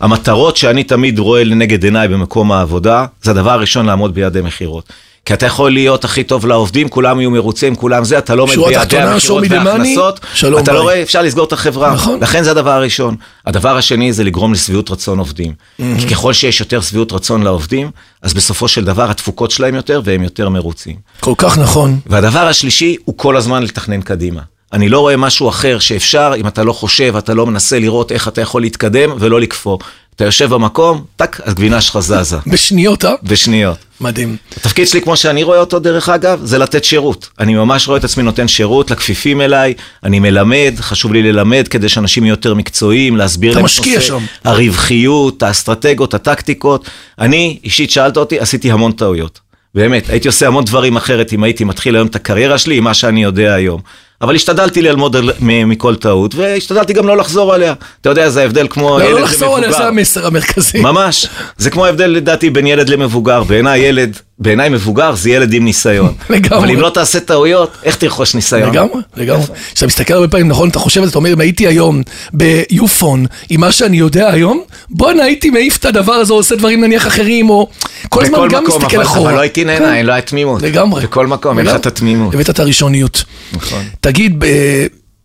המטרות 0.00 0.56
שאני 0.56 0.84
תמיד 0.84 1.18
רואה 1.18 1.44
לנגד 1.44 1.84
עיניי 1.84 2.08
במקום 2.08 2.52
העבודה, 2.52 3.06
זה 3.22 3.30
הדבר 3.30 3.50
הראשון 3.50 3.86
לעמוד 3.86 4.14
ביעדי 4.14 4.40
מכירות. 4.40 4.92
כי 5.24 5.34
אתה 5.34 5.46
יכול 5.46 5.72
להיות 5.72 6.04
הכי 6.04 6.24
טוב 6.24 6.46
לעובדים, 6.46 6.88
כולם 6.88 7.20
יהיו 7.20 7.30
מרוצים, 7.30 7.74
כולם 7.74 8.04
זה, 8.04 8.18
אתה 8.18 8.34
לא 8.34 8.42
עומד 8.42 8.54
ביעדי 8.56 8.98
המכירות 8.98 9.44
וההכנסות, 9.50 10.20
שלום 10.34 10.62
אתה 10.62 10.72
לא 10.72 10.78
ביי. 10.78 10.84
רואה, 10.84 11.02
אפשר 11.02 11.22
לסגור 11.22 11.44
את 11.44 11.52
החברה. 11.52 11.94
נכון. 11.94 12.20
לכן 12.20 12.42
זה 12.42 12.50
הדבר 12.50 12.70
הראשון. 12.70 13.16
הדבר 13.46 13.76
השני 13.76 14.12
זה 14.12 14.24
לגרום 14.24 14.52
לשביעות 14.52 14.90
רצון 14.90 15.18
עובדים. 15.18 15.52
כי 15.78 16.08
ככל 16.10 16.32
שיש 16.32 16.60
יותר 16.60 16.80
שביעות 16.80 17.12
רצון 17.12 17.42
לעובדים, 17.42 17.90
אז 18.22 18.34
בסופו 18.34 18.68
של 18.68 18.84
דבר 18.84 19.10
התפוקות 19.10 19.50
שלהם 19.50 19.74
יותר 19.74 20.00
והם 20.04 20.22
יותר 20.22 20.48
מרוצים. 20.48 20.96
כל 21.20 21.34
כך 21.38 21.58
נכון. 21.58 22.00
והדבר 22.06 22.46
השלישי 22.46 22.96
הוא 23.04 23.14
כל 23.18 23.36
הזמן 23.36 23.62
לתכנן 23.62 24.00
קדימה. 24.00 24.40
אני 24.72 24.88
לא 24.88 25.00
רואה 25.00 25.16
משהו 25.16 25.48
אחר 25.48 25.78
שאפשר, 25.78 26.32
אם 26.36 26.46
אתה 26.46 26.64
לא 26.64 26.72
חושב, 26.72 27.16
אתה 27.16 27.34
לא 27.34 27.46
מנסה 27.46 27.78
לראות 27.78 28.12
איך 28.12 28.28
אתה 28.28 28.40
יכול 28.40 28.62
להתקדם 28.62 29.10
ולא 29.18 29.40
לקפוא. 29.40 29.78
אתה 30.18 30.26
יושב 30.26 30.54
במקום, 30.54 31.04
טק, 31.16 31.40
הגבינה 31.44 31.80
שלך 31.80 31.98
זזה. 31.98 32.36
בשניות, 32.52 33.04
אה? 33.04 33.12
בשניות. 33.22 33.78
מדהים. 34.00 34.36
התפקיד 34.56 34.88
שלי, 34.88 35.00
כמו 35.00 35.16
שאני 35.16 35.42
רואה 35.42 35.60
אותו, 35.60 35.78
דרך 35.78 36.08
אגב, 36.08 36.40
זה 36.44 36.58
לתת 36.58 36.84
שירות. 36.84 37.28
אני 37.38 37.54
ממש 37.54 37.88
רואה 37.88 37.98
את 37.98 38.04
עצמי 38.04 38.22
נותן 38.22 38.48
שירות 38.48 38.90
לכפיפים 38.90 39.40
אליי, 39.40 39.74
אני 40.04 40.18
מלמד, 40.18 40.74
חשוב 40.80 41.12
לי 41.12 41.22
ללמד 41.22 41.68
כדי 41.68 41.88
שאנשים 41.88 42.24
יהיו 42.24 42.32
יותר 42.32 42.54
מקצועיים, 42.54 43.16
להסביר 43.16 43.54
להם 43.54 43.64
משקיע 43.64 44.00
שם. 44.00 44.24
הרווחיות, 44.44 45.42
האסטרטגיות, 45.42 46.14
הטקטיקות. 46.14 46.90
אני, 47.18 47.58
אישית 47.64 47.90
שאלת 47.90 48.16
אותי, 48.16 48.38
עשיתי 48.38 48.72
המון 48.72 48.92
טעויות. 48.92 49.40
באמת, 49.74 50.10
הייתי 50.10 50.28
עושה 50.28 50.46
המון 50.46 50.64
דברים 50.64 50.96
אחרת 50.96 51.32
אם 51.32 51.44
הייתי 51.44 51.64
מתחיל 51.64 51.96
היום 51.96 52.06
את 52.06 52.16
הקריירה 52.16 52.58
שלי 52.58 52.76
עם 52.76 52.84
מה 52.84 52.94
שאני 52.94 53.22
יודע 53.22 53.54
היום. 53.54 53.80
אבל 54.22 54.34
השתדלתי 54.34 54.82
ללמוד 54.82 55.16
מכל 55.40 55.94
טעות, 55.96 56.34
והשתדלתי 56.34 56.92
גם 56.92 57.06
לא 57.06 57.16
לחזור 57.16 57.54
עליה. 57.54 57.74
אתה 58.00 58.08
יודע, 58.08 58.30
זה 58.30 58.40
ההבדל 58.40 58.66
כמו 58.70 58.98
לא, 58.98 59.04
ילד 59.04 59.14
לא 59.14 59.20
לחזור 59.20 59.56
עליה. 59.56 59.72
זה 59.72 59.86
המסר 59.86 60.26
המרכזי. 60.26 60.80
ממש. 60.80 61.26
זה 61.56 61.70
כמו 61.70 61.86
ההבדל 61.86 62.06
לדעתי 62.06 62.50
בין 62.50 62.66
ילד 62.66 62.88
למבוגר. 62.88 63.42
בעיניי 63.42 63.80
ילד, 63.80 64.18
בעיניי 64.40 64.68
מבוגר 64.68 65.14
זה 65.14 65.30
ילד 65.30 65.52
עם 65.52 65.64
ניסיון. 65.64 66.14
לגמרי. 66.30 66.58
אבל 66.58 66.70
אם 66.70 66.80
לא 66.80 66.90
תעשה 66.90 67.20
טעויות, 67.20 67.70
איך 67.84 67.96
תרכוש 67.96 68.34
ניסיון? 68.34 68.70
לגמרי, 68.70 69.00
לגמרי. 69.16 69.44
כשאתה 69.74 69.86
מסתכל 69.86 70.14
הרבה 70.14 70.28
פעמים, 70.28 70.48
נכון, 70.48 70.68
אתה 70.68 70.78
חושב 70.78 71.00
על 71.00 71.06
זה, 71.06 71.10
אתה 71.10 71.18
אומר, 71.18 71.32
אם 71.32 71.40
הייתי 71.40 71.66
היום 71.66 72.02
ביופון 72.32 73.26
עם 73.50 73.60
מה 73.60 73.72
שאני 73.72 73.96
יודע 73.96 74.28
היום, 74.30 74.62
בואנה, 74.90 75.22
הייתי 75.22 75.50
מעיף 75.50 75.76
את 75.76 75.84
הדבר 75.84 76.12
הזה, 76.12 76.32
עושה 76.32 76.56
דברים 76.56 76.84
נניח 76.84 77.06
אחרים, 77.06 77.50
או... 77.50 77.68
כל 78.08 78.24
הזמן 78.24 78.48
גם 78.50 78.64
מקום, 78.64 78.82
מסתכל 78.82 78.96
אבל- 78.96 79.04
אחורה. 79.06 79.28
אבל 79.30 79.34
לא 79.36 79.40
הייתי 79.40 79.60
כן. 79.60 79.66
נהנה, 79.66 80.02
לא 80.02 80.12
היה 80.12 80.22
תמימות. 80.22 80.62
לגמרי. 80.62 81.02
בכל 81.02 81.26
מקום, 81.26 81.58
אין 81.58 81.66
לך. 81.66 81.74
את 81.76 81.86
התמימות. 81.86 82.34
הבאת 82.34 82.50
את 82.50 82.60
הראשוניות. 82.60 83.24
נכון. 83.52 83.82
תגיד, 84.00 84.44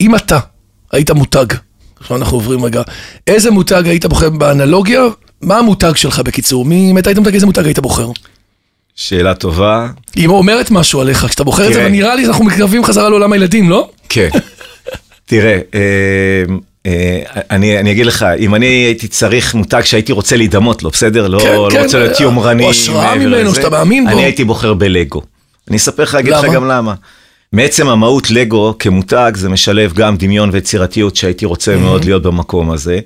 אם 0.01 0.15
אתה 0.15 0.39
היית 0.91 1.11
מותג, 1.11 1.45
עכשיו 1.99 2.17
אנחנו 2.17 2.37
עוברים 2.37 2.65
רגע, 2.65 2.81
איזה 3.27 3.51
מותג 3.51 3.83
היית 3.87 4.05
בוחר 4.05 4.29
באנלוגיה? 4.29 5.01
מה 5.41 5.57
המותג 5.57 5.95
שלך 5.95 6.19
בקיצור? 6.19 6.65
מי, 6.65 6.91
אם 6.91 6.97
היית 6.97 7.17
מותג, 7.17 7.33
איזה 7.33 7.45
מותג 7.45 7.65
היית 7.65 7.79
בוחר? 7.79 8.09
שאלה 8.95 9.33
טובה. 9.33 9.87
היא 10.15 10.27
אומרת 10.27 10.71
משהו 10.71 11.01
עליך, 11.01 11.25
כשאתה 11.25 11.43
בוחר 11.43 11.67
את 11.67 11.73
זה. 11.73 11.85
ונראה 11.85 12.15
לי 12.15 12.25
שאנחנו 12.25 12.45
מתקרבים 12.45 12.83
חזרה 12.83 13.09
לעולם 13.09 13.33
הילדים, 13.33 13.69
לא? 13.69 13.89
כן. 14.09 14.29
תראה, 15.25 15.59
אה, 15.75 16.43
אה, 16.85 17.21
אני, 17.51 17.79
אני 17.79 17.91
אגיד 17.91 18.05
לך, 18.05 18.25
אם 18.39 18.55
אני 18.55 18.65
הייתי 18.65 19.07
צריך 19.07 19.55
מותג 19.55 19.81
שהייתי 19.83 20.11
רוצה 20.11 20.37
להידמות 20.37 20.83
לו, 20.83 20.89
בסדר? 20.89 21.27
לא, 21.27 21.39
כן, 21.39 21.53
לא 21.53 21.67
כן, 21.71 21.83
רוצה 21.83 21.99
להיות 21.99 22.19
יומרני. 22.19 22.63
או 22.63 22.69
השראה 22.69 23.15
ממנו. 23.15 23.55
שאתה 23.55 23.69
מאמין 23.69 24.05
בו. 24.05 24.11
אני 24.11 24.23
הייתי 24.23 24.43
בוחר 24.43 24.73
בלגו. 24.73 25.21
אני 25.69 25.77
אספר 25.77 26.03
לך, 26.03 26.15
אגיד 26.15 26.33
לך? 26.33 26.45
גם 26.53 26.67
למה. 26.67 26.93
מעצם 27.53 27.87
המהות 27.87 28.31
לגו 28.31 28.75
כמותג 28.79 29.31
זה 29.35 29.49
משלב 29.49 29.93
גם 29.93 30.17
דמיון 30.17 30.49
ויצירתיות 30.53 31.15
שהייתי 31.15 31.45
רוצה 31.45 31.77
מאוד 31.77 32.05
להיות 32.05 32.23
במקום 32.23 32.71
הזה. 32.71 32.99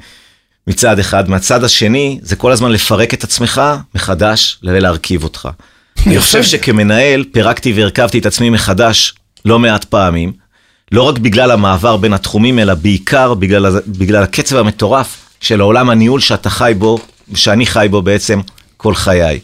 מצד 0.67 0.99
אחד, 0.99 1.29
מהצד 1.29 1.63
השני 1.63 2.19
זה 2.21 2.35
כל 2.35 2.51
הזמן 2.51 2.71
לפרק 2.71 3.13
את 3.13 3.23
עצמך 3.23 3.61
מחדש 3.95 4.59
ולהרכיב 4.63 5.23
אותך. 5.23 5.49
אני. 6.05 6.19
חושב 6.19 6.43
שכמנהל 6.43 7.23
פירקתי 7.31 7.73
והרכבתי 7.73 8.19
את 8.19 8.25
עצמי 8.25 8.49
מחדש 8.49 9.13
לא 9.45 9.59
מעט 9.59 9.85
פעמים, 9.85 10.33
לא 10.91 11.01
רק 11.01 11.17
בגלל 11.17 11.51
המעבר 11.51 11.97
בין 11.97 12.13
התחומים, 12.13 12.59
אלא 12.59 12.73
בעיקר 12.73 13.33
בגלל, 13.33 13.79
בגלל 13.87 14.23
הקצב 14.23 14.57
המטורף 14.57 15.29
של 15.41 15.61
העולם 15.61 15.89
הניהול 15.89 16.19
שאתה 16.19 16.49
חי 16.49 16.73
בו, 16.77 16.99
שאני 17.35 17.65
חי 17.65 17.87
בו 17.91 18.01
בעצם 18.01 18.41
כל 18.77 18.95
חיי. 18.95 19.39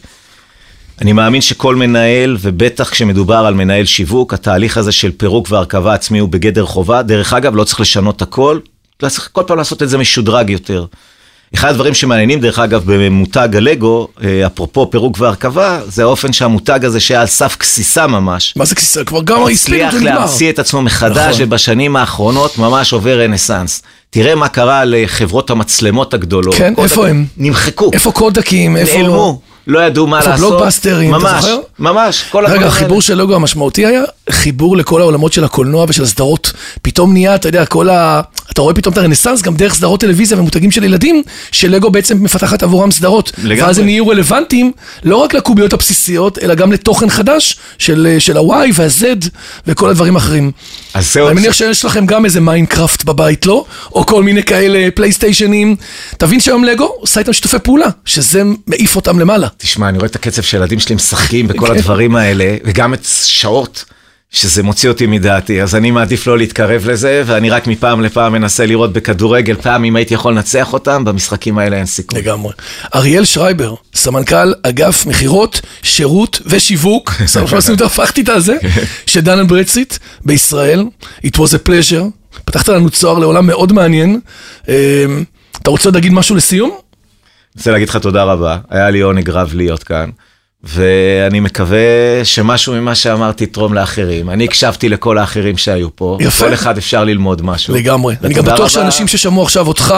אני 1.00 1.12
מאמין 1.12 1.40
שכל 1.40 1.76
מנהל, 1.76 2.36
ובטח 2.40 2.90
כשמדובר 2.90 3.36
על 3.46 3.54
מנהל 3.54 3.84
שיווק, 3.84 4.34
התהליך 4.34 4.78
הזה 4.78 4.92
של 4.92 5.10
פירוק 5.16 5.46
והרכבה 5.50 5.94
עצמי 5.94 6.18
הוא 6.18 6.28
בגדר 6.28 6.66
חובה. 6.66 7.02
דרך 7.02 7.32
אגב, 7.32 7.56
לא 7.56 7.64
צריך 7.64 7.80
לשנות 7.80 8.22
הכל, 8.22 8.58
לא 9.02 9.08
צריך 9.08 9.28
כל 9.32 9.42
פעם 9.46 9.58
לעשות 9.58 9.82
את 9.82 9.88
זה 9.88 9.98
משודרג 9.98 10.50
יותר. 10.50 10.86
אחד 11.54 11.70
הדברים 11.70 11.94
שמעניינים, 11.94 12.40
דרך 12.40 12.58
אגב, 12.58 12.82
במותג 12.86 13.48
הלגו, 13.56 14.08
אה, 14.24 14.46
אפרופו 14.46 14.90
פירוק 14.90 15.16
והרכבה, 15.20 15.80
זה 15.86 16.02
האופן 16.02 16.32
שהמותג 16.32 16.84
הזה 16.84 17.00
שהיה 17.00 17.20
על 17.20 17.26
סף 17.26 17.56
גסיסה 17.60 18.06
ממש, 18.06 18.54
מה 18.56 18.64
זה 18.64 18.74
כיסא? 18.74 19.04
כבר 19.04 19.22
גם 19.22 19.36
הספיד 19.42 19.54
הצליח 19.54 19.92
אותו 19.94 20.04
נגמר. 20.04 20.18
להמציא 20.18 20.50
את 20.50 20.58
עצמו 20.58 20.82
מחדש, 20.82 21.34
נכון. 21.34 21.46
ובשנים 21.46 21.96
האחרונות 21.96 22.58
ממש 22.58 22.92
עובר 22.92 23.20
רנסאנס. 23.20 23.82
תראה 24.10 24.34
מה 24.34 24.48
קרה 24.48 24.84
לחברות 24.84 25.50
המצלמות 25.50 26.14
הגדולות. 26.14 26.54
כן, 26.54 26.74
איפה 26.78 27.08
הם? 27.08 27.26
נמחקו. 27.36 27.90
איפה 27.92 28.12
קודקים? 28.12 28.76
איפה... 28.76 28.98
נעלמו, 28.98 29.40
לא 29.66 29.78
ידעו 29.78 30.06
מה 30.06 30.20
לעשות. 30.20 30.50
בלוקבאסטרים, 30.50 31.14
אתה 31.14 31.40
זוכר? 31.40 31.58
ממש, 31.78 32.24
כל 32.30 32.46
רגע, 32.46 32.66
החיבור. 32.66 33.02
של 33.02 33.14
לוגו 33.14 33.34
המשמעותי 33.34 33.86
היה 33.86 34.02
חיבור 34.30 34.76
לכל 34.76 35.00
העולמות 35.00 35.32
של 35.32 35.44
הקולנוע 35.44 35.86
ושל 35.88 36.02
הסדרות. 36.02 36.52
פתאום 36.82 37.12
נהיה, 37.12 37.34
אתה 37.34 37.48
יודע, 37.48 37.66
כל 37.66 37.90
ה... 37.90 38.20
אתה 38.52 38.62
רואה 38.62 38.74
פתאום 38.74 38.92
את 38.92 38.98
הרנסאנס 38.98 39.42
גם 39.42 39.54
דרך 39.56 39.74
סדרות 39.74 40.00
טלוויזיה 40.00 40.38
ומותגים 40.38 40.70
של 40.70 40.84
ילדים, 40.84 41.22
שלגו 41.52 41.90
בעצם 41.90 42.24
מפתחת 42.24 42.62
עבורם 42.62 42.90
סדרות. 42.90 43.32
לגמרי. 43.38 43.62
ואז 43.62 43.78
הם 43.78 43.84
נהיו 43.84 44.08
רלוונטיים 44.08 44.72
לא 45.02 45.16
רק 45.16 45.34
לקוביות 45.34 45.72
הבסיסיות, 45.72 46.38
אלא 46.38 46.54
גם 46.54 46.72
לתוכן 46.72 47.10
חדש 47.10 47.56
של, 47.78 48.16
של 48.18 48.36
ה-Y 48.36 48.72
וה-Z 48.74 49.28
וכל 49.66 49.90
הדברים 49.90 50.16
האחרים. 50.16 50.52
אז 50.94 51.12
זהו, 51.12 51.26
אני 51.28 51.34
מניח 51.34 51.52
שיש 51.52 51.84
לכם 51.84 52.06
גם 52.06 52.24
איזה 52.24 52.40
מיינקראפט 52.40 53.04
בבית, 53.04 53.46
לא? 53.46 53.64
או 53.92 54.06
כל 54.06 54.22
מיני 54.22 54.42
כאלה 54.42 54.88
פלייסטיישנים. 54.94 55.76
תבין 56.18 56.40
שהיום 56.40 56.64
לגו 56.64 56.84
עושה 56.84 57.20
איתם 57.20 57.32
שיתופי 57.32 57.58
פעולה, 57.58 57.88
שזה 58.04 58.42
מעיף 58.66 58.96
אותם 58.96 59.18
למעלה. 59.18 59.48
תשמע, 59.56 59.88
אני 59.88 59.98
רואה 59.98 60.06
את 60.06 60.16
הקצב 60.16 60.42
שהילדים 60.42 60.80
שלי 60.80 60.94
משחקים 60.94 61.48
בכל 61.48 61.66
כן. 61.66 61.72
הדברים 61.74 62.16
האלה, 62.16 62.56
וגם 62.64 62.94
את 62.94 63.04
שעות, 63.24 63.84
שזה 64.34 64.62
מוציא 64.62 64.88
אותי 64.88 65.06
מדעתי, 65.06 65.62
אז 65.62 65.74
אני 65.74 65.90
מעדיף 65.90 66.26
לא 66.26 66.38
להתקרב 66.38 66.88
לזה, 66.90 67.22
ואני 67.26 67.50
רק 67.50 67.66
מפעם 67.66 68.00
לפעם 68.00 68.32
מנסה 68.32 68.66
לראות 68.66 68.92
בכדורגל, 68.92 69.56
פעם 69.62 69.84
אם 69.84 69.96
הייתי 69.96 70.14
יכול 70.14 70.32
לנצח 70.32 70.72
אותם, 70.72 71.04
במשחקים 71.04 71.58
האלה 71.58 71.76
אין 71.76 71.86
סיכוי. 71.86 72.20
לגמרי. 72.20 72.52
אריאל 72.94 73.24
שרייבר, 73.24 73.74
סמנכ"ל 73.94 74.52
אגף 74.62 75.06
מכירות, 75.06 75.60
שירות 75.82 76.40
ושיווק, 76.46 77.12
עשינו 77.56 77.76
את 77.76 77.80
הפכתי 77.80 78.20
את 78.20 78.28
הזה, 78.28 78.56
של 79.06 79.20
דן 79.20 79.46
ברדסיט 79.46 79.94
בישראל. 80.24 80.84
It 81.26 81.36
was 81.36 81.50
a 81.50 81.68
pleasure. 81.68 82.04
פתחת 82.44 82.68
לנו 82.68 82.90
צוהר 82.90 83.18
לעולם 83.18 83.46
מאוד 83.46 83.72
מעניין. 83.72 84.20
אה, 84.68 84.74
אתה 85.62 85.70
רוצה 85.70 85.90
להגיד 85.90 86.12
משהו 86.12 86.36
לסיום? 86.36 86.70
רוצה 87.56 87.70
להגיד 87.70 87.88
לך 87.88 87.96
תודה 87.96 88.22
רבה, 88.24 88.58
היה 88.70 88.90
לי 88.90 89.00
עונג 89.00 89.30
רב 89.30 89.50
להיות 89.54 89.82
כאן, 89.84 90.10
ואני 90.64 91.40
מקווה 91.40 91.78
שמשהו 92.24 92.72
ממה 92.74 92.94
שאמרתי 92.94 93.44
יתרום 93.44 93.74
לאחרים. 93.74 94.30
אני 94.30 94.44
הקשבתי 94.44 94.88
לכל 94.88 95.18
האחרים 95.18 95.56
שהיו 95.56 95.96
פה, 95.96 96.18
יפה. 96.20 96.44
כל 96.44 96.54
אחד 96.54 96.78
אפשר 96.78 97.04
ללמוד 97.04 97.42
משהו. 97.42 97.74
לגמרי. 97.74 98.16
אני 98.24 98.34
גם 98.34 98.44
בטוח 98.44 98.58
רבה. 98.58 98.68
שאנשים 98.68 99.08
ששמעו 99.08 99.42
עכשיו 99.42 99.66
אותך 99.66 99.94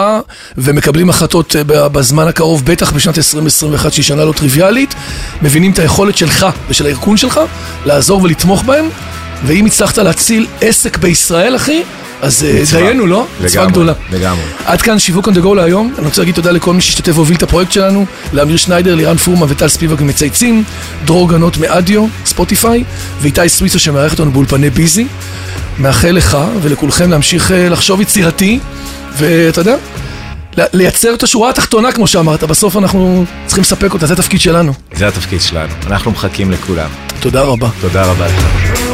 ומקבלים 0.57 1.09
החלטות 1.09 1.55
אה, 1.55 1.89
בזמן 1.89 2.27
הקרוב, 2.27 2.65
בטח 2.65 2.91
בשנת 2.91 3.17
2021, 3.17 3.93
שהיא 3.93 4.05
שנה 4.05 4.25
לא 4.25 4.31
טריוויאלית, 4.31 4.95
מבינים 5.41 5.71
את 5.71 5.79
היכולת 5.79 6.17
שלך 6.17 6.45
ושל 6.69 6.85
הארגון 6.85 7.17
שלך 7.17 7.39
לעזור 7.85 8.23
ולתמוך 8.23 8.63
בהם, 8.63 8.89
ואם 9.45 9.65
הצלחת 9.65 9.97
להציל 9.97 10.47
עסק 10.61 10.97
בישראל, 10.97 11.55
אחי, 11.55 11.83
אז 12.21 12.45
אה. 12.45 12.79
דיינו, 12.79 13.07
לא? 13.07 13.27
מצווה 13.33 13.49
לגמרי, 13.49 13.71
גדולה. 13.71 13.93
לגמרי. 14.11 14.41
עד 14.65 14.81
כאן 14.81 14.99
שיווק 14.99 15.27
on 15.27 15.31
the 15.31 15.43
go 15.43 15.55
להיום. 15.55 15.93
אני 15.97 16.05
רוצה 16.05 16.21
להגיד 16.21 16.35
תודה 16.35 16.51
לכל 16.51 16.73
מי 16.73 16.81
שהשתתף 16.81 17.15
והוביל 17.15 17.37
את 17.37 17.43
הפרויקט 17.43 17.71
שלנו, 17.71 18.05
לאמיר 18.33 18.57
שניידר, 18.57 18.95
לירן 18.95 19.17
פורמה 19.17 19.45
וטל 19.49 19.67
ספיבק 19.67 20.01
מצייצים, 20.01 20.63
דרור 21.05 21.29
גנות 21.29 21.57
מאדיו, 21.57 22.05
ספוטיפיי, 22.25 22.83
ואיתי 23.21 23.49
סוויסה 23.49 23.79
שמארח 23.79 24.11
אותנו 24.11 24.31
באולפני 24.31 24.69
ביזי. 24.69 25.07
מאחל 25.79 26.11
לך 26.11 26.37
ולכולכם 26.61 27.11
להמשיך 27.11 27.51
אה, 27.51 27.69
לחשוב 27.69 28.01
יצירתי, 28.01 28.59
ואתה 29.17 29.61
יודע, 29.61 29.75
לייצר 30.73 31.13
את 31.13 31.23
השורה 31.23 31.49
התחתונה, 31.49 31.91
כמו 31.91 32.07
שאמרת, 32.07 32.43
בסוף 32.43 32.77
אנחנו 32.77 33.25
צריכים 33.45 33.61
לספק 33.61 33.93
אותה, 33.93 34.05
זה 34.05 34.13
התפקיד 34.13 34.41
שלנו. 34.41 34.73
זה 34.95 35.07
התפקיד 35.07 35.41
שלנו, 35.41 35.73
אנחנו 35.87 36.11
מחכים 36.11 36.51
לכולם. 36.51 36.89
תודה 37.19 37.41
רבה. 37.41 37.69
תודה 37.81 38.05
רבה 38.05 38.27
לך. 38.27 38.86